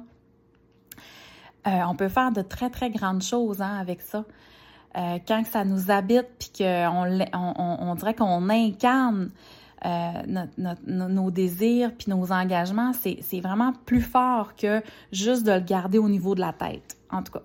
Euh, 1.67 1.81
on 1.87 1.93
peut 1.93 2.09
faire 2.09 2.31
de 2.31 2.41
très, 2.41 2.71
très 2.71 2.89
grandes 2.89 3.21
choses 3.21 3.61
hein, 3.61 3.77
avec 3.79 4.01
ça. 4.01 4.25
Euh, 4.97 5.19
quand 5.27 5.43
ça 5.45 5.65
nous 5.65 5.91
habite, 5.91 6.25
puis 6.39 6.51
qu'on 6.57 7.21
on, 7.31 7.77
on, 7.79 7.93
dirait 7.93 8.15
qu'on 8.15 8.49
incarne 8.49 9.29
euh, 9.85 10.45
nos 10.87 11.31
désirs, 11.31 11.91
puis 11.97 12.09
nos 12.09 12.31
engagements, 12.31 12.91
c'est 12.93 13.39
vraiment 13.39 13.73
plus 13.85 14.01
fort 14.01 14.55
que 14.55 14.81
juste 15.11 15.43
de 15.45 15.51
le 15.51 15.59
garder 15.59 15.97
au 15.97 16.09
niveau 16.09 16.35
de 16.35 16.41
la 16.41 16.53
tête, 16.53 16.97
en 17.09 17.23
tout 17.23 17.33
cas. 17.33 17.43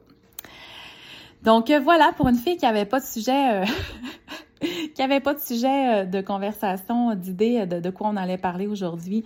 Donc 1.43 1.71
voilà, 1.71 2.13
pour 2.17 2.29
une 2.29 2.37
fille 2.37 2.57
qui 2.57 2.67
avait 2.67 2.87
pas 2.87 3.01
de 3.01 3.05
sujet 3.05 3.65
qui 4.95 5.03
avait 5.03 5.21
pas 5.21 5.35
de 5.35 5.41
sujet 5.41 6.03
euh, 6.03 6.05
de 6.05 6.21
conversation, 6.21 7.15
d'idée 7.15 7.67
de, 7.67 7.81
de, 7.81 7.91
quoi 7.91 8.09
on 8.09 8.17
allait 8.17 8.39
parler 8.39 8.67
aujourd'hui, 8.67 9.25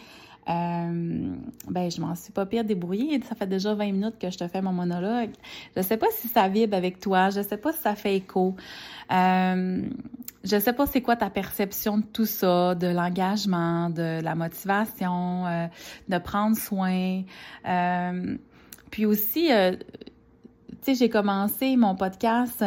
euh, 0.50 1.34
ben 1.68 1.90
je 1.90 2.00
m'en 2.00 2.14
suis 2.14 2.32
pas 2.32 2.46
pire 2.46 2.64
débrouillée. 2.64 3.20
Ça 3.22 3.34
fait 3.34 3.46
déjà 3.46 3.74
20 3.74 3.92
minutes 3.92 4.18
que 4.18 4.30
je 4.30 4.38
te 4.38 4.48
fais 4.48 4.60
mon 4.60 4.72
monologue. 4.72 5.30
Je 5.76 5.82
sais 5.82 5.96
pas 5.96 6.08
si 6.12 6.28
ça 6.28 6.48
vibre 6.48 6.76
avec 6.76 6.98
toi, 6.98 7.30
je 7.30 7.42
sais 7.42 7.56
pas 7.56 7.72
si 7.72 7.80
ça 7.80 7.94
fait 7.94 8.16
écho. 8.16 8.56
Euh, 9.12 9.82
je 10.42 10.58
sais 10.58 10.72
pas 10.72 10.86
c'est 10.86 11.02
quoi 11.02 11.16
ta 11.16 11.30
perception 11.30 11.98
de 11.98 12.04
tout 12.04 12.26
ça, 12.26 12.74
de 12.74 12.86
l'engagement, 12.86 13.90
de 13.90 14.20
la 14.22 14.34
motivation, 14.34 15.46
euh, 15.46 15.66
de 16.08 16.18
prendre 16.18 16.56
soin. 16.56 17.22
Euh, 17.68 18.36
puis 18.90 19.06
aussi, 19.06 19.52
euh, 19.52 19.72
tu 19.72 20.76
sais, 20.82 20.94
j'ai 20.94 21.08
commencé 21.08 21.76
mon 21.76 21.94
podcast 21.94 22.64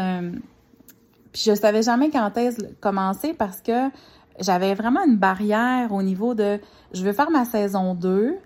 puis 1.33 1.43
je 1.47 1.55
savais 1.55 1.81
jamais 1.81 2.11
quand 2.11 2.37
est-ce 2.37 2.61
commencer 2.79 3.33
parce 3.33 3.59
que 3.59 3.89
j'avais 4.39 4.73
vraiment 4.73 5.03
une 5.05 5.17
barrière 5.17 5.91
au 5.91 6.01
niveau 6.01 6.33
de 6.33 6.59
je 6.93 7.03
veux 7.03 7.13
faire 7.13 7.31
ma 7.31 7.45
saison 7.45 7.93
2. 7.95 8.37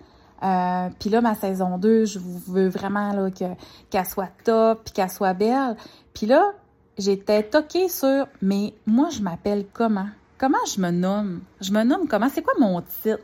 Euh, 0.43 0.89
puis 0.99 1.09
là, 1.09 1.21
ma 1.21 1.35
saison 1.35 1.77
2, 1.77 2.05
je 2.05 2.19
veux 2.19 2.67
vraiment 2.67 3.11
là, 3.13 3.31
que, 3.31 3.45
qu'elle 3.89 4.05
soit 4.05 4.31
top, 4.43 4.83
puis 4.85 4.93
qu'elle 4.93 5.09
soit 5.09 5.33
belle. 5.33 5.75
Puis 6.13 6.27
là, 6.27 6.51
j'étais 6.97 7.43
toquée 7.43 7.89
sur, 7.89 8.27
mais 8.41 8.73
moi, 8.85 9.09
je 9.09 9.21
m'appelle 9.21 9.65
comment? 9.73 10.07
Comment 10.37 10.57
je 10.71 10.79
me 10.79 10.91
nomme? 10.91 11.41
Je 11.61 11.71
me 11.71 11.83
nomme 11.83 12.07
comment? 12.07 12.29
C'est 12.31 12.43
quoi 12.43 12.53
mon 12.59 12.81
titre? 12.81 13.23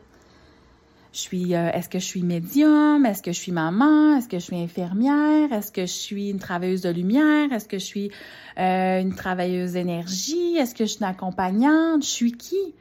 Je 1.14 1.20
suis, 1.20 1.54
euh, 1.54 1.70
est-ce 1.70 1.90
que 1.90 2.00
je 2.00 2.06
suis 2.06 2.24
médium? 2.24 3.06
Est-ce 3.06 3.22
que 3.22 3.32
je 3.32 3.38
suis 3.38 3.52
maman? 3.52 4.18
Est-ce 4.18 4.28
que 4.28 4.40
je 4.40 4.46
suis 4.46 4.58
infirmière? 4.58 5.54
Est-ce 5.54 5.72
que 5.72 5.82
je 5.84 5.92
suis 5.92 6.32
une 6.32 6.40
travailleuse 6.40 6.82
de 6.82 6.90
lumière? 6.90 7.54
Est-ce 7.54 7.68
que 7.68 7.78
je 7.78 7.86
suis 7.86 8.12
euh, 8.58 9.00
une 9.00 9.14
travailleuse 9.14 9.76
énergie? 9.76 10.56
Est-ce 10.56 10.74
que 10.74 10.86
je 10.86 10.90
suis 10.90 11.02
une 11.02 11.06
accompagnante? 11.06 12.02
Je 12.04 12.10
suis 12.10 12.32
qui? 12.32 12.74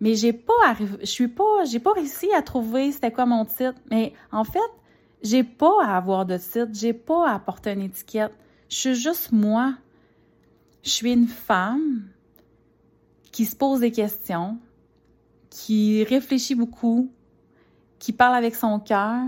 Mais 0.00 0.14
j'ai 0.14 0.32
pas 0.32 0.76
je 1.00 1.06
suis 1.06 1.26
pas, 1.26 1.64
j'ai 1.64 1.80
pas 1.80 1.92
réussi 1.92 2.28
à 2.36 2.42
trouver 2.42 2.92
c'était 2.92 3.10
quoi 3.10 3.26
mon 3.26 3.44
titre. 3.44 3.74
Mais 3.90 4.12
en 4.30 4.44
fait, 4.44 4.60
j'ai 5.24 5.42
pas 5.42 5.82
à 5.82 5.96
avoir 5.96 6.24
de 6.24 6.36
titre, 6.36 6.68
j'ai 6.72 6.92
pas 6.92 7.28
à 7.28 7.38
porter 7.40 7.72
une 7.72 7.82
étiquette. 7.82 8.32
Je 8.68 8.76
suis 8.76 8.94
juste 8.94 9.32
moi. 9.32 9.74
Je 10.84 10.90
suis 10.90 11.12
une 11.12 11.26
femme 11.26 12.04
qui 13.32 13.44
se 13.44 13.56
pose 13.56 13.80
des 13.80 13.90
questions, 13.90 14.56
qui 15.50 16.04
réfléchit 16.04 16.54
beaucoup, 16.54 17.10
qui 17.98 18.12
parle 18.12 18.34
avec 18.34 18.54
son 18.54 18.78
cœur, 18.78 19.22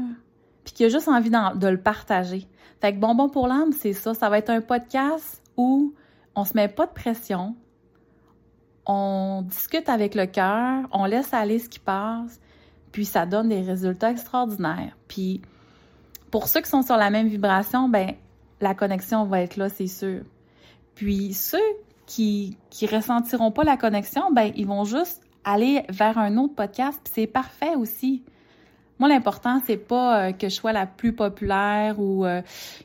puis 0.64 0.74
qui 0.74 0.84
a 0.84 0.88
juste 0.88 1.08
envie 1.08 1.30
de 1.30 1.68
le 1.68 1.80
partager. 1.80 2.46
Fait 2.80 2.92
que 2.92 2.98
Bonbon 2.98 3.28
pour 3.28 3.48
l'âme, 3.48 3.72
c'est 3.72 3.92
ça. 3.92 4.14
Ça 4.14 4.28
va 4.28 4.38
être 4.38 4.50
un 4.50 4.60
podcast 4.60 5.42
où 5.56 5.94
on 6.34 6.44
se 6.44 6.54
met 6.54 6.68
pas 6.68 6.86
de 6.86 6.92
pression, 6.92 7.56
on 8.88 9.42
discute 9.42 9.88
avec 9.88 10.14
le 10.14 10.26
cœur, 10.26 10.88
on 10.92 11.04
laisse 11.04 11.34
aller 11.34 11.58
ce 11.58 11.68
qui 11.68 11.78
passe, 11.78 12.40
puis 12.90 13.04
ça 13.04 13.26
donne 13.26 13.50
des 13.50 13.60
résultats 13.60 14.10
extraordinaires. 14.10 14.96
Puis 15.08 15.42
pour 16.30 16.48
ceux 16.48 16.62
qui 16.62 16.70
sont 16.70 16.82
sur 16.82 16.96
la 16.96 17.10
même 17.10 17.28
vibration, 17.28 17.88
ben 17.88 18.14
la 18.60 18.74
connexion 18.74 19.24
va 19.24 19.42
être 19.42 19.56
là, 19.56 19.68
c'est 19.68 19.88
sûr. 19.88 20.22
Puis 20.94 21.34
ceux 21.34 21.58
qui 22.06 22.56
qui 22.70 22.86
ressentiront 22.86 23.50
pas 23.50 23.64
la 23.64 23.76
connexion, 23.76 24.32
ben 24.32 24.52
ils 24.56 24.66
vont 24.66 24.84
juste 24.84 25.22
aller 25.44 25.84
vers 25.90 26.16
un 26.16 26.36
autre 26.38 26.54
podcast, 26.54 26.98
puis 27.04 27.12
c'est 27.14 27.26
parfait 27.26 27.74
aussi. 27.76 28.22
Moi, 28.98 29.08
l'important, 29.08 29.60
c'est 29.64 29.76
pas 29.76 30.28
euh, 30.28 30.32
que 30.32 30.48
je 30.48 30.54
sois 30.54 30.72
la 30.72 30.86
plus 30.86 31.12
populaire 31.12 32.00
ou 32.00 32.24
euh, 32.24 32.42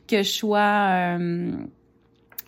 que 0.07 0.17
je 0.17 0.29
sois 0.29 0.59
euh, 0.59 1.51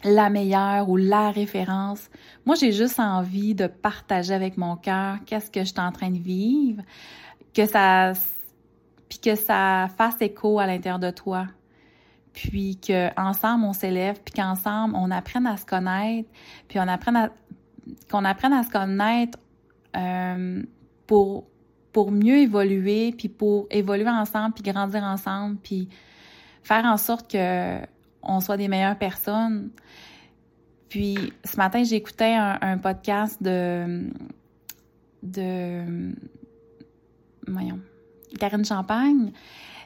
la 0.03 0.29
meilleure 0.29 0.87
ou 0.89 0.97
la 0.97 1.31
référence. 1.31 2.09
Moi, 2.45 2.55
j'ai 2.55 2.71
juste 2.71 2.99
envie 2.99 3.55
de 3.55 3.67
partager 3.67 4.33
avec 4.33 4.57
mon 4.57 4.75
cœur 4.75 5.17
qu'est-ce 5.25 5.49
que 5.49 5.61
je 5.61 5.65
suis 5.65 5.79
en 5.79 5.91
train 5.91 6.11
de 6.11 6.19
vivre, 6.19 6.83
que 7.53 7.65
ça 7.65 8.13
puis 9.09 9.19
que 9.19 9.35
ça 9.35 9.87
fasse 9.97 10.19
écho 10.21 10.59
à 10.59 10.65
l'intérieur 10.65 10.99
de 10.99 11.11
toi. 11.11 11.45
Puis 12.33 12.79
qu'ensemble, 12.85 13.63
on 13.65 13.73
s'élève, 13.73 14.19
puis 14.23 14.33
qu'ensemble, 14.33 14.95
on 14.97 15.09
apprenne 15.09 15.47
à 15.47 15.55
se 15.57 15.65
connaître, 15.65 16.29
puis 16.67 16.79
on 16.79 16.87
apprenne 16.87 17.15
à 17.15 17.29
qu'on 18.09 18.25
apprenne 18.25 18.51
à 18.51 18.63
se 18.63 18.71
connaître 18.71 19.37
pour 21.05 21.45
pour 21.95 22.11
mieux 22.11 22.39
évoluer, 22.39 23.13
puis 23.17 23.29
pour 23.29 23.67
évoluer 23.71 24.09
ensemble, 24.09 24.53
puis 24.53 24.69
grandir 24.69 25.01
ensemble, 25.03 25.55
puis 25.63 25.87
faire 26.61 26.83
en 26.83 26.97
sorte 26.97 27.31
que 27.31 27.77
on 28.21 28.41
soit 28.41 28.57
des 28.57 28.67
meilleures 28.67 28.97
personnes. 28.97 29.69
Puis 30.89 31.31
ce 31.45 31.55
matin, 31.55 31.85
j'écoutais 31.85 32.33
un, 32.33 32.77
podcast 32.79 33.41
de 33.41 34.09
de 35.23 36.13
voyons, 37.47 37.79
Karine 38.41 38.65
Champagne 38.65 39.31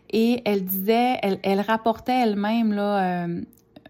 et 0.09 0.41
elle 0.45 0.65
disait, 0.65 1.19
elle, 1.21 1.39
elle 1.43 1.61
rapportait 1.61 2.21
elle-même 2.23 2.73
là 2.73 3.03
euh, 3.27 3.41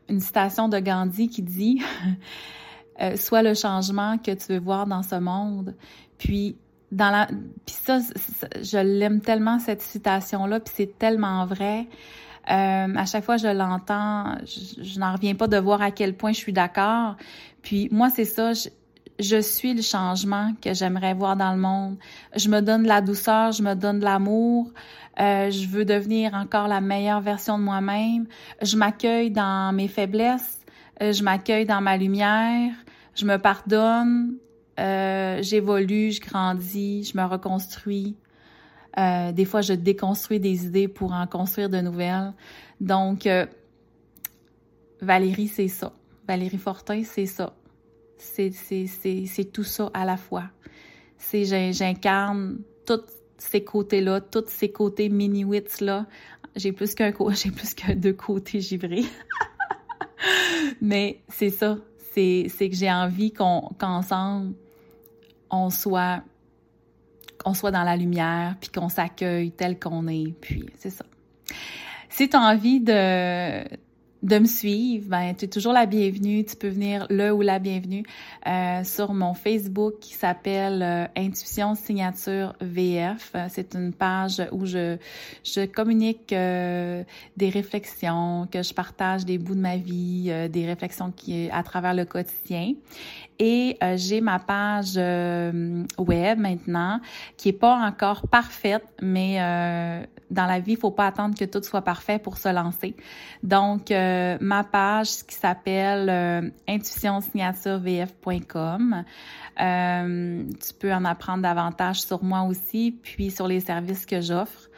une 0.10 0.20
citation 0.20 0.68
de 0.68 0.78
Gandhi 0.80 1.30
qui 1.30 1.42
dit 1.42 1.82
euh, 3.02 3.16
Sois 3.16 3.44
le 3.44 3.54
changement 3.54 4.18
que 4.18 4.32
tu 4.32 4.52
veux 4.52 4.60
voir 4.60 4.88
dans 4.88 5.04
ce 5.04 5.16
monde. 5.16 5.74
Puis 6.18 6.58
dans 6.92 7.12
la 7.12 7.28
puis 7.28 7.76
ça, 7.84 8.00
je 8.62 8.78
l'aime 8.78 9.22
tellement 9.22 9.60
cette 9.60 9.82
citation 9.82 10.46
là 10.46 10.60
puis 10.60 10.74
c'est 10.76 10.98
tellement 10.98 11.46
vrai. 11.46 11.88
Euh, 12.50 12.96
à 12.96 13.06
chaque 13.06 13.24
fois 13.24 13.38
je 13.38 13.48
l'entends 13.48 14.36
je, 14.46 15.00
n'en 15.00 15.14
reviens 15.14 15.36
pas 15.36 15.48
de 15.48 15.58
voir 15.58 15.82
à 15.82 15.92
quel 15.92 16.16
point 16.16 16.32
je 16.32 16.38
suis 16.38 16.54
d'accord. 16.54 17.16
Puis 17.62 17.90
moi 17.92 18.10
c'est 18.10 18.26
ça 18.26 18.54
je, 18.54 18.70
je 19.20 19.40
suis 19.40 19.74
le 19.74 19.82
changement 19.82 20.54
que 20.62 20.74
j'aimerais 20.74 21.14
voir 21.14 21.36
dans 21.36 21.52
le 21.52 21.60
monde. 21.60 21.98
Je 22.36 22.50
me 22.50 22.62
donne 22.62 22.84
de 22.84 22.88
la 22.88 23.02
douceur 23.02 23.52
je 23.52 23.62
me 23.62 23.76
donne 23.76 24.00
de 24.00 24.06
l'amour. 24.06 24.72
Euh, 25.20 25.52
je 25.52 25.68
veux 25.68 25.86
devenir 25.86 26.34
encore 26.34 26.68
la 26.68 26.82
meilleure 26.82 27.22
version 27.22 27.60
de 27.60 27.64
moi-même. 27.64 28.26
Je 28.62 28.78
m'accueille 28.78 29.32
dans 29.32 29.76
mes 29.76 29.90
faiblesses. 29.90 30.60
Euh, 31.02 31.12
je 31.12 31.24
m'accueille 31.24 31.66
dans 31.66 31.82
ma 31.82 31.98
lumière. 31.98 32.72
Je 33.16 33.26
me 33.26 33.38
pardonne 33.38 34.38
euh, 34.80 35.42
j'évolue, 35.42 36.12
je 36.12 36.22
grandis, 36.22 37.04
je 37.04 37.18
me 37.18 37.26
reconstruis. 37.26 38.16
Euh, 38.98 39.32
des 39.32 39.46
fois, 39.46 39.62
je 39.62 39.74
déconstruis 39.74 40.40
des 40.40 40.66
idées 40.66 40.88
pour 40.88 41.12
en 41.12 41.28
construire 41.28 41.70
de 41.70 41.80
nouvelles. 41.82 42.34
Donc, 42.80 43.28
euh, 43.28 43.46
Valérie, 45.02 45.48
c'est 45.48 45.68
ça. 45.68 45.94
Valérie 46.28 46.58
Fortin, 46.58 47.04
c'est 47.04 47.26
ça. 47.26 47.54
C'est, 48.18 48.52
tout 49.52 49.64
ça 49.64 49.90
à 49.94 50.06
la 50.06 50.18
fois. 50.18 50.46
C'est 51.18 51.46
j'incarne 51.74 52.60
tous 52.86 53.02
ces 53.38 53.64
côtés-là, 53.64 54.22
tous 54.22 54.46
ces 54.48 54.72
côtés 54.72 55.10
mini-wits-là. 55.10 56.06
J'ai 56.56 56.72
plus 56.72 56.96
qu'un 56.96 57.14
j'ai 57.32 57.52
plus 57.52 57.74
que 57.74 57.94
deux 57.94 58.14
côtés 58.14 58.60
givrés. 58.60 59.06
Mais 60.82 61.22
c'est 61.30 61.50
ça. 61.50 61.78
C'est, 62.14 62.48
c'est 62.50 62.70
que 62.70 62.76
j'ai 62.76 62.92
envie 62.92 63.32
qu'on, 63.32 63.70
qu'ensemble, 63.78 64.54
on 65.50 65.70
soit 65.70 66.22
qu'on 67.44 67.54
soit 67.54 67.72
dans 67.72 67.84
la 67.84 67.96
lumière, 67.96 68.56
puis 68.60 68.70
qu'on 68.70 68.90
s'accueille 68.90 69.52
tel 69.52 69.80
qu'on 69.80 70.08
est, 70.08 70.34
puis 70.42 70.66
c'est 70.76 70.90
ça. 70.90 71.06
Si 72.10 72.28
tu 72.28 72.36
as 72.36 72.42
envie 72.42 72.82
de 72.82 73.64
de 74.22 74.38
me 74.38 74.46
suivre, 74.46 75.08
ben 75.10 75.34
tu 75.34 75.46
es 75.46 75.48
toujours 75.48 75.72
la 75.72 75.86
bienvenue. 75.86 76.44
Tu 76.44 76.56
peux 76.56 76.68
venir 76.68 77.08
le 77.10 77.32
ou 77.32 77.42
la 77.42 77.60
bienvenue 77.60 78.04
euh, 78.48 78.84
sur 78.84 79.14
mon 79.14 79.34
Facebook 79.34 80.00
qui 80.02 80.14
s'appelle 80.14 80.82
euh, 80.82 81.06
Intuition 81.16 81.76
Signature 81.76 82.54
VF. 82.60 83.32
Euh, 83.36 83.48
c'est 83.50 83.76
une 83.76 83.94
page 83.94 84.42
où 84.52 84.66
je 84.66 84.98
je 85.44 85.66
communique 85.66 86.34
euh, 86.34 87.04
des 87.38 87.50
réflexions, 87.50 88.48
que 88.52 88.62
je 88.62 88.74
partage 88.74 89.26
des 89.26 89.38
bouts 89.38 89.56
de 89.56 89.62
ma 89.62 89.78
vie, 89.78 90.32
des 90.50 90.66
réflexions 90.66 91.12
qui 91.12 91.50
à 91.52 91.64
travers 91.64 91.94
le 91.94 92.06
quotidien. 92.06 92.74
Et 93.40 93.78
j'ai 93.96 94.20
ma 94.20 94.40
page 94.40 94.98
web 94.98 96.40
maintenant 96.40 97.00
qui 97.38 97.50
est 97.50 97.54
pas 97.54 97.76
encore 97.76 98.28
parfaite, 98.28 98.84
mais 99.02 99.40
dans 100.30 100.46
la 100.46 100.60
vie, 100.60 100.74
il 100.74 100.78
faut 100.78 100.92
pas 100.92 101.08
attendre 101.08 101.36
que 101.38 101.46
tout 101.46 101.64
soit 101.64 101.82
parfait 101.82 102.20
pour 102.20 102.38
se 102.38 102.50
lancer. 102.50 102.96
Donc, 103.44 103.92
euh, 103.92 104.38
ma 104.42 104.64
page 104.64 105.24
qui 105.28 105.36
s'appelle 105.36 106.10
euh, 106.10 106.50
intuitionsignaturevf.com. 106.68 109.04
Euh, 109.62 110.44
tu 110.66 110.74
peux 110.80 110.94
en 110.94 111.04
apprendre 111.06 111.44
davantage 111.44 112.02
sur 112.02 112.24
moi 112.24 112.44
aussi, 112.44 112.98
puis 113.02 113.32
sur 113.32 113.48
les 113.48 113.60
services 113.60 114.06
que 114.06 114.22
j'offre. 114.22 114.70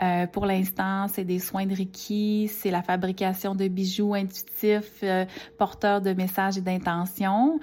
Euh, 0.00 0.28
pour 0.28 0.46
l'instant, 0.46 1.08
c'est 1.08 1.24
des 1.24 1.40
soins 1.40 1.66
de 1.66 1.74
Reiki, 1.74 2.48
c'est 2.48 2.70
la 2.70 2.82
fabrication 2.82 3.56
de 3.56 3.66
bijoux 3.66 4.14
intuitifs, 4.14 5.02
porteurs 5.58 6.00
de 6.00 6.12
messages 6.12 6.56
et 6.56 6.60
d'intentions. 6.60 7.58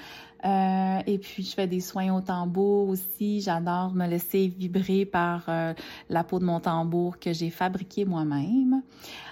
Euh, 0.45 0.99
et 1.07 1.17
puis, 1.17 1.43
je 1.43 1.53
fais 1.53 1.67
des 1.67 1.79
soins 1.79 2.13
au 2.13 2.21
tambour 2.21 2.89
aussi. 2.89 3.41
J'adore 3.41 3.93
me 3.93 4.05
laisser 4.07 4.47
vibrer 4.47 5.05
par 5.05 5.43
euh, 5.47 5.73
la 6.09 6.23
peau 6.23 6.39
de 6.39 6.45
mon 6.45 6.59
tambour 6.59 7.17
que 7.19 7.33
j'ai 7.33 7.49
fabriqué 7.49 8.05
moi-même. 8.05 8.83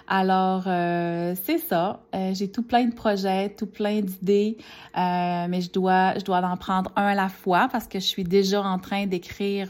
Alors, 0.08 0.63
euh, 0.67 1.34
c'est 1.43 1.60
ça. 1.60 2.02
j'ai 2.34 2.52
tout 2.52 2.63
plein 2.63 2.86
de 2.86 2.93
projets, 2.93 3.49
tout 3.49 3.67
plein 3.67 4.02
d'idées, 4.02 4.58
mais 4.95 5.62
je 5.62 5.71
dois, 5.71 6.17
je 6.17 6.26
dois 6.26 6.41
en 6.41 6.58
prendre 6.58 6.91
un 6.97 7.06
à 7.06 7.15
la 7.15 7.30
fois 7.30 7.69
parce 7.71 7.88
que 7.88 7.99
je 7.99 8.06
suis 8.06 8.26
déjà 8.26 8.62
en 8.62 8.80
train 8.80 9.08
d'écrire 9.08 9.69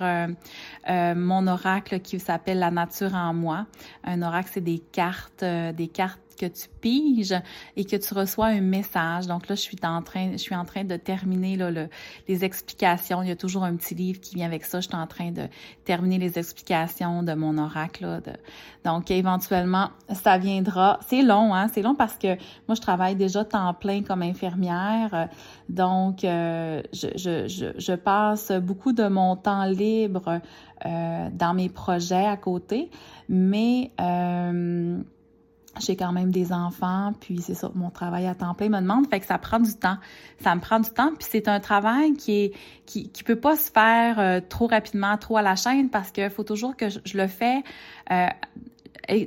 mon 0.89 1.45
oracle 1.45 1.99
qui 1.99 2.19
s'appelle 2.19 2.57
La 2.57 2.71
nature 2.71 3.13
en 3.13 3.35
moi. 3.35 3.67
Un 4.03 4.23
oracle, 4.23 4.49
c'est 4.53 4.61
des 4.61 4.79
cartes, 4.79 5.43
des 5.43 5.87
cartes 5.87 6.22
que 6.35 6.45
tu 6.45 6.67
piges 6.81 7.35
et 7.75 7.85
que 7.85 7.95
tu 7.95 8.13
reçois 8.13 8.47
un 8.47 8.61
message. 8.61 9.27
Donc 9.27 9.47
là, 9.47 9.55
je 9.55 9.61
suis 9.61 9.77
en 9.83 10.01
train, 10.01 10.33
je 10.33 10.37
suis 10.37 10.55
en 10.55 10.65
train 10.65 10.83
de 10.83 10.95
terminer 10.97 11.55
là, 11.55 11.71
le, 11.71 11.89
les 12.27 12.43
explications. 12.43 13.21
Il 13.21 13.29
y 13.29 13.31
a 13.31 13.35
toujours 13.35 13.63
un 13.63 13.75
petit 13.75 13.95
livre 13.95 14.19
qui 14.19 14.35
vient 14.35 14.47
avec 14.47 14.65
ça. 14.65 14.79
Je 14.79 14.87
suis 14.87 14.95
en 14.95 15.07
train 15.07 15.31
de 15.31 15.47
terminer 15.85 16.17
les 16.17 16.37
explications 16.37 17.23
de 17.23 17.33
mon 17.33 17.57
oracle. 17.57 18.05
Là. 18.05 18.19
Donc 18.83 19.11
éventuellement, 19.11 19.89
ça 20.13 20.37
viendra. 20.37 20.99
C'est 21.07 21.21
long, 21.21 21.53
hein? 21.53 21.67
C'est 21.73 21.81
long 21.81 21.95
parce 21.95 22.17
que 22.17 22.35
moi, 22.67 22.75
je 22.75 22.81
travaille 22.81 23.15
déjà 23.15 23.45
temps 23.45 23.73
plein 23.73 24.03
comme 24.03 24.21
infirmière. 24.21 25.29
Donc, 25.69 26.23
euh, 26.23 26.81
je, 26.91 27.07
je, 27.15 27.47
je, 27.47 27.65
je, 27.77 27.93
passe 27.93 28.51
beaucoup 28.51 28.93
de 28.93 29.07
mon 29.07 29.35
temps 29.35 29.65
libre 29.65 30.41
euh, 30.85 31.29
dans 31.31 31.53
mes 31.53 31.69
projets 31.69 32.25
à 32.25 32.37
côté, 32.37 32.89
mais 33.29 33.91
euh, 33.99 35.01
j'ai 35.79 35.95
quand 35.95 36.11
même 36.11 36.31
des 36.31 36.53
enfants, 36.53 37.13
puis 37.19 37.39
c'est 37.41 37.55
ça, 37.55 37.71
mon 37.73 37.89
travail 37.89 38.27
à 38.27 38.35
temps 38.35 38.53
plein 38.53 38.69
me 38.69 38.79
demande, 38.79 39.07
fait 39.09 39.19
que 39.19 39.25
ça 39.25 39.37
prend 39.37 39.59
du 39.59 39.73
temps. 39.73 39.97
Ça 40.41 40.53
me 40.53 40.61
prend 40.61 40.79
du 40.79 40.89
temps, 40.89 41.11
puis 41.17 41.27
c'est 41.29 41.47
un 41.47 41.59
travail 41.59 42.13
qui 42.13 42.43
est 42.43 42.53
qui, 42.85 43.09
qui 43.09 43.23
peut 43.23 43.39
pas 43.39 43.55
se 43.55 43.71
faire 43.71 44.19
euh, 44.19 44.39
trop 44.47 44.67
rapidement, 44.67 45.17
trop 45.17 45.37
à 45.37 45.41
la 45.41 45.55
chaîne, 45.55 45.89
parce 45.89 46.11
qu'il 46.11 46.29
faut 46.29 46.43
toujours 46.43 46.75
que 46.75 46.89
je, 46.89 47.17
le 47.17 47.27
fais 47.27 47.63
euh, 48.11 48.27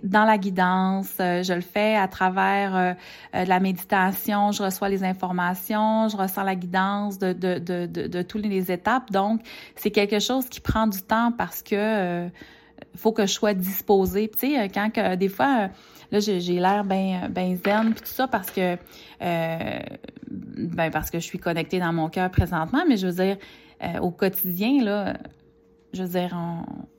dans 0.04 0.24
la 0.24 0.38
guidance, 0.38 1.14
euh, 1.20 1.42
je 1.42 1.52
le 1.52 1.61
fais 1.62 1.96
à 1.96 2.06
travers 2.06 2.96
de 3.35 3.48
la 3.48 3.61
méditation, 3.61 4.52
je 4.52 4.62
reçois 4.62 4.88
les 4.88 5.02
informations, 5.02 6.09
je 6.09 6.16
ressens 6.16 6.44
la 6.44 6.54
guidance 6.54 7.18
de, 7.18 7.32
de, 7.32 7.59
de, 7.59 7.87
de, 7.87 8.06
de 8.06 8.22
toutes 8.22 8.46
les 8.46 8.70
étapes. 8.70 9.11
Donc, 9.11 9.40
c'est 9.74 9.90
quelque 9.90 10.20
chose 10.20 10.48
qui 10.48 10.61
prend 10.61 10.87
du 10.87 11.02
temps 11.02 11.32
parce 11.37 11.62
que 11.62 12.28
faut 12.94 13.12
que 13.12 13.26
je 13.26 13.32
sois 13.32 13.52
disposée. 13.54 14.30
Tu 14.30 14.54
sais, 14.54 14.68
quand 14.68 14.90
que, 14.90 15.16
des 15.16 15.28
fois 15.28 15.70
Là, 16.12 16.20
j'ai 16.20 16.40
l'air 16.40 16.84
bien 16.84 17.28
ben 17.30 17.56
zen 17.56 17.92
puis 17.92 18.02
tout 18.02 18.12
ça 18.12 18.28
parce 18.28 18.50
que 18.50 18.76
euh, 19.22 19.78
ben 20.28 20.90
parce 20.90 21.10
que 21.10 21.18
je 21.18 21.24
suis 21.24 21.38
connectée 21.38 21.80
dans 21.80 21.92
mon 21.92 22.08
cœur 22.08 22.30
présentement, 22.30 22.84
mais 22.88 22.96
je 22.96 23.06
veux 23.08 23.24
dire 23.24 23.36
euh, 23.82 23.98
au 24.00 24.10
quotidien 24.10 24.82
là, 24.82 25.16
je 25.92 26.02
veux 26.02 26.08
dire 26.08 26.36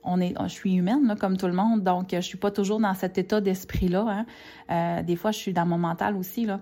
on, 0.02 0.20
est 0.20 0.34
je 0.42 0.52
suis 0.52 0.74
humaine 0.74 1.06
là, 1.06 1.16
comme 1.16 1.36
tout 1.36 1.46
le 1.46 1.52
monde, 1.52 1.82
donc 1.82 2.08
je 2.12 2.20
suis 2.20 2.38
pas 2.38 2.50
toujours 2.50 2.80
dans 2.80 2.94
cet 2.94 3.18
état 3.18 3.40
d'esprit 3.40 3.88
là. 3.88 4.06
Hein. 4.08 4.26
Euh, 4.70 5.02
des 5.02 5.16
fois, 5.16 5.30
je 5.30 5.38
suis 5.38 5.52
dans 5.52 5.66
mon 5.66 5.78
mental 5.78 6.16
aussi 6.16 6.44
là. 6.44 6.60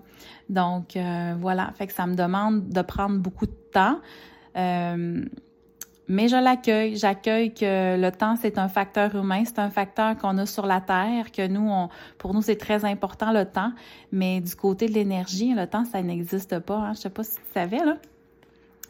Donc 0.49 0.97
voilà, 1.39 1.71
fait 1.75 1.87
que 1.87 1.93
ça 1.93 2.07
me 2.07 2.15
demande 2.15 2.69
de 2.69 2.81
prendre 2.81 3.17
beaucoup 3.19 3.45
de 3.45 3.57
temps. 3.73 3.99
Euh, 6.09 6.13
mais 6.13 6.27
je 6.27 6.35
l'accueille. 6.35 6.95
J'accueille 6.95 7.53
que 7.53 7.99
le 7.99 8.11
temps, 8.11 8.35
c'est 8.35 8.57
un 8.57 8.67
facteur 8.67 9.15
humain, 9.15 9.43
c'est 9.45 9.59
un 9.59 9.69
facteur 9.69 10.17
qu'on 10.17 10.37
a 10.37 10.45
sur 10.45 10.65
la 10.65 10.81
Terre, 10.81 11.31
que 11.31 11.47
nous, 11.47 11.69
on, 11.69 11.89
pour 12.17 12.33
nous, 12.33 12.41
c'est 12.41 12.55
très 12.55 12.85
important 12.85 13.31
le 13.31 13.45
temps. 13.45 13.71
Mais 14.11 14.41
du 14.41 14.55
côté 14.55 14.87
de 14.87 14.93
l'énergie, 14.93 15.53
le 15.53 15.67
temps, 15.67 15.85
ça 15.85 16.01
n'existe 16.01 16.59
pas. 16.59 16.77
Hein. 16.77 16.93
Je 16.93 17.01
sais 17.01 17.09
pas 17.09 17.23
si 17.23 17.35
tu 17.35 17.41
savais, 17.53 17.83
là. 17.83 17.97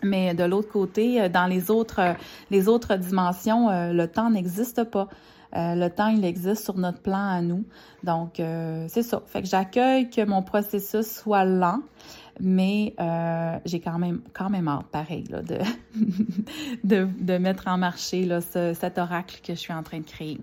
Mais 0.04 0.34
de 0.34 0.44
l'autre 0.44 0.70
côté, 0.70 1.22
euh, 1.22 1.30
dans 1.30 1.48
les 1.48 1.72
autres, 1.72 2.00
euh, 2.00 2.14
les 2.52 2.68
autres 2.68 2.96
dimensions, 2.96 3.70
euh, 3.70 3.94
le 3.94 4.08
temps 4.08 4.30
n'existe 4.30 4.84
pas. 4.84 5.08
le 5.54 5.88
temps, 5.88 6.10
il 6.10 6.24
existe 6.26 6.66
sur 6.66 6.78
notre 6.78 7.00
plan 7.00 7.30
à 7.30 7.42
nous. 7.42 7.64
Donc, 8.04 8.34
c'est 8.90 9.02
ça. 9.02 9.24
Fait 9.26 9.42
que 9.42 9.48
j'accueille 9.48 10.10
que 10.10 10.24
mon 10.24 10.44
processus 10.44 11.08
soit 11.08 11.46
lent 11.46 11.80
mais 12.40 12.94
euh, 13.00 13.58
j'ai 13.66 13.80
quand 13.80 13.98
même 13.98 14.22
quand 14.34 14.50
même 14.50 14.68
hâte, 14.68 14.88
pareil, 14.92 15.24
là, 15.30 15.42
de, 15.42 15.60
de, 16.84 17.08
de, 17.20 17.38
mettre 17.38 17.68
en 17.68 17.78
marché 17.78 18.26
là, 18.26 18.42
ce, 18.42 18.74
cet 18.74 18.98
oracle 18.98 19.40
que 19.44 19.54
je 19.54 19.60
suis 19.60 19.74
en 19.74 19.84
train 19.84 20.00
de 20.00 20.06
créer. 20.06 20.40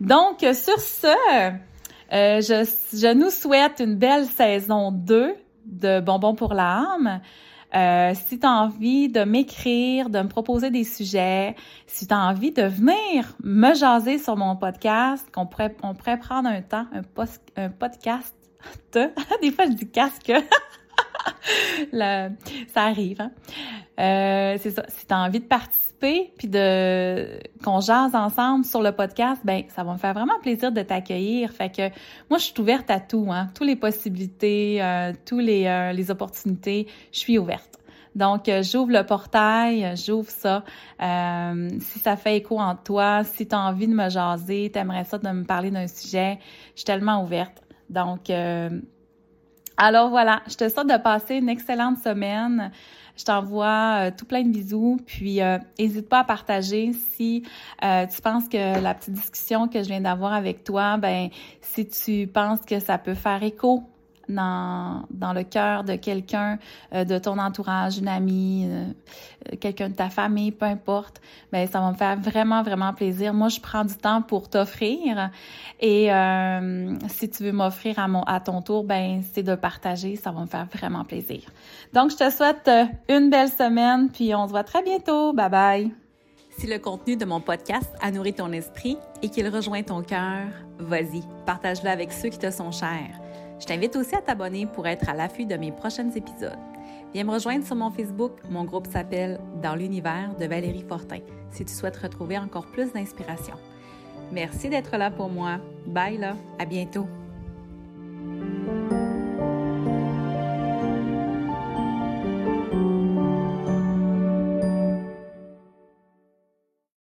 Donc, 0.00 0.40
sur 0.40 0.78
ce, 0.78 1.06
euh, 1.06 2.40
je, 2.40 2.64
je 2.92 3.14
nous 3.14 3.30
souhaite 3.30 3.80
une 3.80 3.96
belle 3.96 4.26
saison 4.26 4.92
2 4.92 5.34
de 5.66 6.00
Bonbons 6.00 6.34
pour 6.34 6.54
l'âme. 6.54 7.20
Euh, 7.74 8.14
si 8.14 8.38
tu 8.38 8.46
as 8.46 8.50
envie 8.50 9.08
de 9.08 9.24
m'écrire, 9.24 10.08
de 10.08 10.20
me 10.20 10.28
proposer 10.28 10.70
des 10.70 10.84
sujets, 10.84 11.56
si 11.86 12.06
tu 12.06 12.14
as 12.14 12.18
envie 12.18 12.52
de 12.52 12.62
venir 12.62 13.36
me 13.42 13.74
jaser 13.74 14.18
sur 14.18 14.36
mon 14.36 14.56
podcast, 14.56 15.28
qu'on 15.32 15.46
pourrait, 15.46 15.76
on 15.82 15.94
pourrait 15.94 16.18
prendre 16.18 16.48
un 16.48 16.62
temps, 16.62 16.86
un, 16.92 17.02
post, 17.02 17.42
un 17.56 17.68
podcast. 17.68 18.34
Des 18.92 19.50
fois, 19.50 19.66
je 19.66 19.72
dis 19.72 19.90
casque. 19.90 20.32
ça 21.92 22.82
arrive. 22.82 23.20
Hein? 23.20 23.30
Euh, 23.98 24.58
c'est 24.60 24.70
ça. 24.70 24.84
Si 24.88 25.06
tu 25.06 25.14
as 25.14 25.18
envie 25.18 25.40
de 25.40 25.46
participer 25.46 26.32
puis 26.36 26.48
de 26.48 27.38
qu'on 27.64 27.80
jase 27.80 28.14
ensemble 28.14 28.64
sur 28.64 28.82
le 28.82 28.92
podcast, 28.92 29.40
ben 29.44 29.64
ça 29.68 29.82
va 29.82 29.94
me 29.94 29.98
faire 29.98 30.12
vraiment 30.12 30.38
plaisir 30.40 30.72
de 30.72 30.82
t'accueillir. 30.82 31.50
Fait 31.50 31.70
que 31.70 31.88
moi, 32.28 32.38
je 32.38 32.44
suis 32.44 32.60
ouverte 32.60 32.90
à 32.90 33.00
tout, 33.00 33.28
hein, 33.30 33.48
toutes 33.54 33.66
les 33.66 33.76
possibilités, 33.76 34.82
euh, 34.82 35.12
tous 35.24 35.38
les, 35.38 35.66
euh, 35.66 35.92
les 35.92 36.10
opportunités. 36.10 36.86
Je 37.12 37.18
suis 37.18 37.38
ouverte. 37.38 37.70
Donc, 38.14 38.50
j'ouvre 38.62 38.92
le 38.92 39.04
portail, 39.04 39.94
j'ouvre 39.94 40.30
ça. 40.30 40.64
si 40.98 41.98
ça 41.98 42.16
fait 42.16 42.38
écho 42.38 42.58
en 42.58 42.74
toi, 42.74 43.24
si 43.24 43.46
tu 43.46 43.54
as 43.54 43.60
envie 43.60 43.86
de 43.86 43.92
me 43.92 44.08
jaser, 44.08 44.70
tu 44.72 44.78
aimerais 44.78 45.04
ça 45.04 45.18
de 45.18 45.28
me 45.28 45.44
parler 45.44 45.70
d'un 45.70 45.86
sujet, 45.86 46.38
je 46.74 46.80
suis 46.80 46.84
tellement 46.86 47.22
ouverte. 47.22 47.62
Donc, 47.90 48.30
alors 49.76 50.08
voilà, 50.08 50.42
je 50.48 50.54
te 50.56 50.68
souhaite 50.68 50.88
de 50.88 50.96
passer 50.96 51.36
une 51.36 51.48
excellente 51.48 51.98
semaine. 51.98 52.70
Je 53.16 53.24
t'envoie 53.24 54.08
euh, 54.08 54.10
tout 54.16 54.26
plein 54.26 54.42
de 54.42 54.50
bisous, 54.50 54.98
puis 55.06 55.40
n'hésite 55.78 56.04
euh, 56.04 56.08
pas 56.08 56.20
à 56.20 56.24
partager 56.24 56.92
si 56.92 57.44
euh, 57.82 58.06
tu 58.06 58.20
penses 58.20 58.46
que 58.48 58.80
la 58.80 58.94
petite 58.94 59.14
discussion 59.14 59.68
que 59.68 59.82
je 59.82 59.88
viens 59.88 60.02
d'avoir 60.02 60.34
avec 60.34 60.64
toi, 60.64 60.98
ben 60.98 61.30
si 61.62 61.86
tu 61.88 62.26
penses 62.26 62.60
que 62.60 62.78
ça 62.78 62.98
peut 62.98 63.14
faire 63.14 63.42
écho 63.42 63.84
dans, 64.28 65.04
dans 65.10 65.32
le 65.32 65.42
cœur 65.42 65.84
de 65.84 65.96
quelqu'un 65.96 66.58
euh, 66.92 67.04
de 67.04 67.18
ton 67.18 67.38
entourage, 67.38 67.98
une 67.98 68.08
amie, 68.08 68.66
euh, 68.68 69.56
quelqu'un 69.60 69.88
de 69.88 69.94
ta 69.94 70.08
famille, 70.08 70.52
peu 70.52 70.66
importe, 70.66 71.20
ben 71.52 71.66
ça 71.66 71.80
va 71.80 71.90
me 71.90 71.96
faire 71.96 72.16
vraiment 72.18 72.62
vraiment 72.62 72.92
plaisir. 72.92 73.34
Moi, 73.34 73.48
je 73.48 73.60
prends 73.60 73.84
du 73.84 73.94
temps 73.94 74.22
pour 74.22 74.48
t'offrir 74.48 75.30
et 75.80 76.12
euh, 76.12 76.94
si 77.08 77.30
tu 77.30 77.44
veux 77.44 77.52
m'offrir 77.52 77.98
à 77.98 78.06
à 78.26 78.40
ton 78.40 78.62
tour, 78.62 78.84
ben 78.84 79.22
c'est 79.32 79.42
de 79.42 79.54
partager, 79.54 80.16
ça 80.16 80.30
va 80.30 80.40
me 80.40 80.46
faire 80.46 80.66
vraiment 80.72 81.04
plaisir. 81.04 81.40
Donc, 81.92 82.10
je 82.10 82.16
te 82.16 82.30
souhaite 82.30 82.70
une 83.08 83.30
belle 83.30 83.50
semaine 83.50 84.08
puis 84.10 84.34
on 84.34 84.46
se 84.46 84.52
voit 84.52 84.64
très 84.64 84.82
bientôt. 84.82 85.32
Bye 85.32 85.50
bye. 85.50 85.90
Si 86.58 86.66
le 86.66 86.78
contenu 86.78 87.16
de 87.16 87.26
mon 87.26 87.40
podcast 87.40 87.92
a 88.00 88.10
nourri 88.10 88.32
ton 88.32 88.50
esprit 88.52 88.96
et 89.22 89.28
qu'il 89.28 89.46
rejoint 89.48 89.82
ton 89.82 90.02
cœur, 90.02 90.46
vas-y, 90.78 91.20
partage-le 91.44 91.90
avec 91.90 92.12
ceux 92.12 92.30
qui 92.30 92.38
te 92.38 92.50
sont 92.50 92.72
chers. 92.72 93.25
Je 93.58 93.66
t'invite 93.66 93.96
aussi 93.96 94.14
à 94.14 94.20
t'abonner 94.20 94.66
pour 94.66 94.86
être 94.86 95.08
à 95.08 95.14
l'affût 95.14 95.46
de 95.46 95.56
mes 95.56 95.72
prochains 95.72 96.10
épisodes. 96.10 96.58
Viens 97.14 97.24
me 97.24 97.32
rejoindre 97.32 97.64
sur 97.64 97.76
mon 97.76 97.90
Facebook. 97.90 98.32
Mon 98.50 98.64
groupe 98.64 98.86
s'appelle 98.86 99.40
Dans 99.62 99.74
l'univers 99.74 100.34
de 100.38 100.46
Valérie 100.46 100.84
Fortin 100.86 101.20
si 101.50 101.64
tu 101.64 101.72
souhaites 101.72 101.96
retrouver 101.96 102.38
encore 102.38 102.66
plus 102.66 102.92
d'inspiration. 102.92 103.54
Merci 104.32 104.68
d'être 104.68 104.96
là 104.96 105.10
pour 105.10 105.30
moi. 105.30 105.58
Bye 105.86 106.18
là, 106.18 106.36
à 106.58 106.66
bientôt. 106.66 107.06